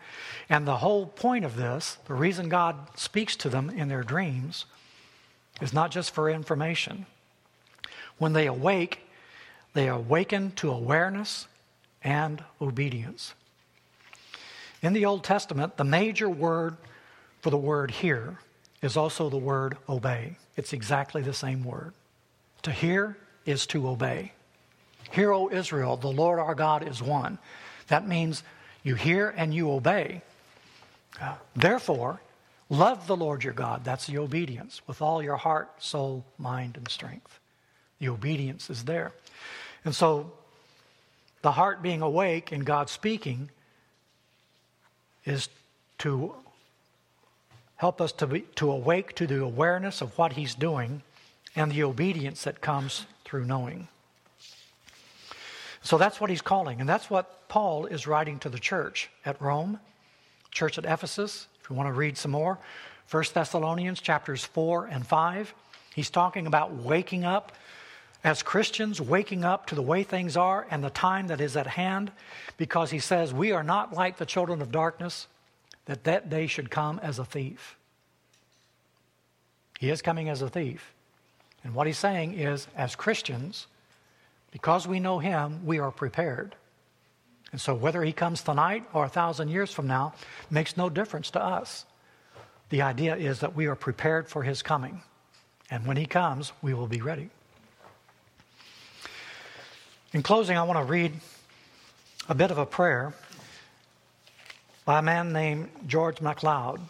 And 0.51 0.67
the 0.67 0.77
whole 0.77 1.07
point 1.07 1.47
of 1.47 1.57
this, 1.57 1.97
the 2.05 2.13
reason 2.13 2.51
God 2.51 2.77
speaks 2.95 3.37
to 3.37 3.49
them 3.49 3.71
in 3.71 3.89
their 3.89 4.03
dreams, 4.03 4.67
is 5.63 5.73
not 5.73 5.91
just 5.91 6.15
for 6.15 6.29
information. 6.29 7.07
When 8.19 8.33
they 8.33 8.47
awake, 8.47 9.01
they 9.75 9.89
awaken 9.89 10.53
to 10.57 10.71
awareness 10.71 11.47
and 12.03 12.43
obedience. 12.61 13.35
In 14.83 14.93
the 14.93 15.07
Old 15.07 15.25
Testament, 15.25 15.77
the 15.77 15.85
major 15.85 16.29
word 16.29 16.77
for 17.41 17.51
the 17.51 17.57
word 17.57 17.91
hear 17.91 18.39
is 18.83 18.97
also 18.97 19.29
the 19.29 19.37
word 19.37 19.77
obey. 19.89 20.37
It's 20.57 20.73
exactly 20.73 21.23
the 21.23 21.33
same 21.33 21.65
word. 21.65 21.95
To 22.63 22.71
hear 22.71 23.17
is 23.45 23.67
to 23.69 23.89
obey. 23.89 24.33
Hear, 25.11 25.33
O 25.33 25.49
Israel, 25.51 25.97
the 25.97 26.13
Lord 26.13 26.39
our 26.39 26.55
God 26.55 26.87
is 26.87 27.03
one. 27.03 27.39
That 27.89 28.07
means 28.07 28.43
you 28.83 28.95
hear 28.95 29.35
and 29.37 29.55
you 29.55 29.71
obey. 29.71 30.23
Uh, 31.21 31.37
therefore, 31.57 32.21
love 32.69 33.07
the 33.07 33.17
Lord 33.17 33.43
your 33.43 33.55
God. 33.55 33.85
That's 33.85 34.07
the 34.07 34.19
obedience 34.19 34.83
with 34.87 35.01
all 35.01 35.23
your 35.23 35.37
heart, 35.37 35.83
soul, 35.83 36.25
mind, 36.37 36.77
and 36.77 36.89
strength. 36.89 37.41
The 38.01 38.09
obedience 38.09 38.71
is 38.71 38.85
there. 38.85 39.13
And 39.85 39.95
so, 39.95 40.33
the 41.43 41.53
heart 41.53 41.83
being 41.83 42.03
awake 42.03 42.53
and 42.53 42.65
God 42.65 42.91
speaking 42.91 43.51
is 45.25 45.49
to 45.99 46.35
help 47.77 48.01
us 48.01 48.13
to, 48.13 48.27
be, 48.27 48.41
to 48.57 48.71
awake 48.71 49.15
to 49.17 49.27
the 49.27 49.43
awareness 49.43 50.01
of 50.01 50.17
what 50.19 50.33
He's 50.33 50.55
doing 50.55 51.03
and 51.55 51.73
the 51.73 51.83
obedience 51.83 52.45
that 52.45 52.61
comes 52.61 53.07
through 53.25 53.45
knowing. 53.45 53.89
So 55.83 55.97
that's 55.97 56.21
what 56.21 56.29
he's 56.29 56.43
calling, 56.43 56.81
and 56.81 56.89
that's 56.89 57.09
what 57.09 57.49
Paul 57.49 57.87
is 57.87 58.07
writing 58.07 58.39
to 58.41 58.49
the 58.49 58.59
church 58.59 59.09
at 59.25 59.41
Rome, 59.41 59.81
church 60.51 60.77
at 60.77 60.85
Ephesus. 60.85 61.47
If 61.63 61.71
you 61.71 61.77
want 61.77 61.89
to 61.89 61.93
read 61.93 62.19
some 62.19 62.31
more, 62.31 62.59
1 63.11 63.25
Thessalonians 63.33 64.01
chapters 64.01 64.45
4 64.45 64.87
and 64.87 65.07
5. 65.07 65.55
He's 65.95 66.11
talking 66.11 66.47
about 66.47 66.75
waking 66.75 67.25
up 67.25 67.53
as 68.25 68.43
Christians, 68.43 69.01
waking 69.01 69.45
up 69.45 69.67
to 69.67 69.75
the 69.75 69.83
way 69.83 70.03
things 70.03 70.37
are 70.37 70.67
and 70.71 70.83
the 70.83 70.91
time 70.91 71.29
that 71.29 71.41
is 71.41 71.57
at 71.57 71.67
hand, 71.67 72.11
because 72.57 72.91
he 72.91 72.99
says, 72.99 73.33
We 73.33 73.53
are 73.53 73.63
not 73.63 73.93
like 73.93 74.17
the 74.17 74.27
children 74.27 74.61
of 74.61 74.73
darkness, 74.73 75.29
that 75.87 76.05
that 76.05 76.29
day 76.29 76.47
should 76.47 76.71
come 76.71 76.99
as 76.99 77.19
a 77.19 77.25
thief. 77.25 77.77
He 79.79 79.91
is 79.91 80.03
coming 80.03 80.29
as 80.29 80.43
a 80.43 80.49
thief. 80.49 80.93
And 81.63 81.75
what 81.75 81.87
he's 81.87 81.99
saying 81.99 82.35
is, 82.35 82.67
as 82.77 82.97
Christians, 82.97 83.69
because 84.51 84.89
we 84.89 84.99
know 84.99 85.19
him, 85.19 85.65
we 85.65 85.79
are 85.79 85.93
prepared. 85.93 86.57
And 87.53 87.61
so 87.61 87.75
whether 87.75 88.03
he 88.03 88.13
comes 88.13 88.43
tonight 88.43 88.85
or 88.93 89.05
a 89.05 89.09
thousand 89.09 89.49
years 89.49 89.73
from 89.73 89.87
now 89.87 90.15
makes 90.51 90.77
no 90.77 90.91
difference 90.91 91.31
to 91.31 91.43
us. 91.43 91.87
The 92.71 92.83
idea 92.83 93.17
is 93.17 93.41
that 93.41 93.55
we 93.55 93.67
are 93.67 93.77
prepared 93.77 94.29
for 94.29 94.43
his 94.43 94.63
coming. 94.63 95.03
And 95.71 95.87
when 95.87 95.97
he 95.97 96.07
comes, 96.07 96.53
we 96.61 96.75
will 96.75 96.87
be 96.87 97.01
ready. 97.01 97.31
In 100.15 100.23
closing, 100.23 100.57
I 100.57 100.63
want 100.63 100.79
to 100.79 100.91
read 100.91 101.13
a 102.31 102.35
bit 102.35 102.51
of 102.51 102.57
a 102.57 102.65
prayer 102.65 103.13
by 104.87 105.01
a 105.01 105.03
man 105.03 105.35
named 105.35 105.69
George 105.87 106.23
MacLeod. 106.23 106.81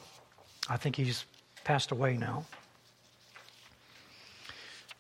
I 0.70 0.76
think 0.76 0.94
he's 0.94 1.24
passed 1.64 1.90
away 1.90 2.16
now. 2.16 2.44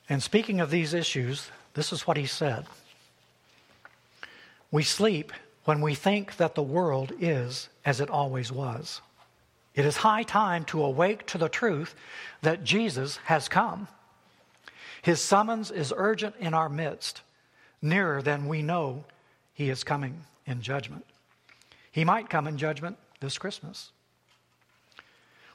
And 0.08 0.20
speaking 0.20 0.60
of 0.60 0.70
these 0.70 0.94
issues, 0.94 1.50
this 1.74 1.92
is 1.92 2.08
what 2.08 2.16
he 2.16 2.26
said 2.26 2.66
We 4.72 4.82
sleep 4.82 5.32
when 5.64 5.80
we 5.80 5.94
think 5.94 6.38
that 6.38 6.56
the 6.56 6.62
world 6.62 7.12
is 7.20 7.68
as 7.84 8.00
it 8.00 8.10
always 8.10 8.50
was. 8.50 9.00
It 9.76 9.84
is 9.84 9.98
high 9.98 10.24
time 10.24 10.64
to 10.64 10.82
awake 10.82 11.24
to 11.26 11.38
the 11.38 11.48
truth 11.48 11.94
that 12.42 12.64
Jesus 12.64 13.18
has 13.26 13.48
come. 13.48 13.86
His 15.02 15.20
summons 15.20 15.70
is 15.70 15.94
urgent 15.96 16.34
in 16.40 16.52
our 16.52 16.68
midst, 16.68 17.22
nearer 17.80 18.22
than 18.22 18.48
we 18.48 18.62
know 18.62 19.04
he 19.52 19.70
is 19.70 19.84
coming 19.84 20.24
in 20.46 20.62
judgment. 20.62 21.04
He 21.90 22.04
might 22.04 22.30
come 22.30 22.46
in 22.46 22.58
judgment 22.58 22.96
this 23.20 23.38
Christmas. 23.38 23.90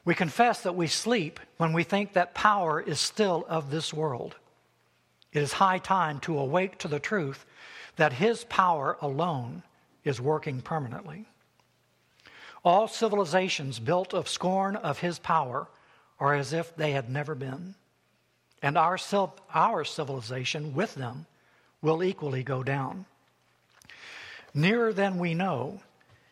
We 0.05 0.15
confess 0.15 0.61
that 0.61 0.75
we 0.75 0.87
sleep 0.87 1.39
when 1.57 1.73
we 1.73 1.83
think 1.83 2.13
that 2.13 2.33
power 2.33 2.81
is 2.81 2.99
still 2.99 3.45
of 3.47 3.71
this 3.71 3.93
world. 3.93 4.35
It 5.31 5.41
is 5.41 5.53
high 5.53 5.77
time 5.77 6.19
to 6.21 6.37
awake 6.37 6.77
to 6.79 6.87
the 6.87 6.99
truth 6.99 7.45
that 7.95 8.13
his 8.13 8.43
power 8.45 8.97
alone 9.01 9.63
is 10.03 10.19
working 10.19 10.61
permanently. 10.61 11.25
All 12.65 12.87
civilizations 12.87 13.79
built 13.79 14.13
of 14.13 14.27
scorn 14.27 14.75
of 14.75 14.99
his 14.99 15.19
power 15.19 15.67
are 16.19 16.33
as 16.33 16.53
if 16.53 16.75
they 16.75 16.91
had 16.91 17.09
never 17.09 17.35
been, 17.35 17.75
and 18.61 18.77
our, 18.77 18.97
our 19.53 19.83
civilization 19.83 20.73
with 20.73 20.95
them 20.95 21.25
will 21.83 22.03
equally 22.03 22.43
go 22.43 22.63
down. 22.63 23.05
Nearer 24.55 24.93
than 24.93 25.19
we 25.19 25.35
know, 25.35 25.81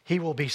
he 0.03 0.17
will 0.17 0.33
be 0.33 0.49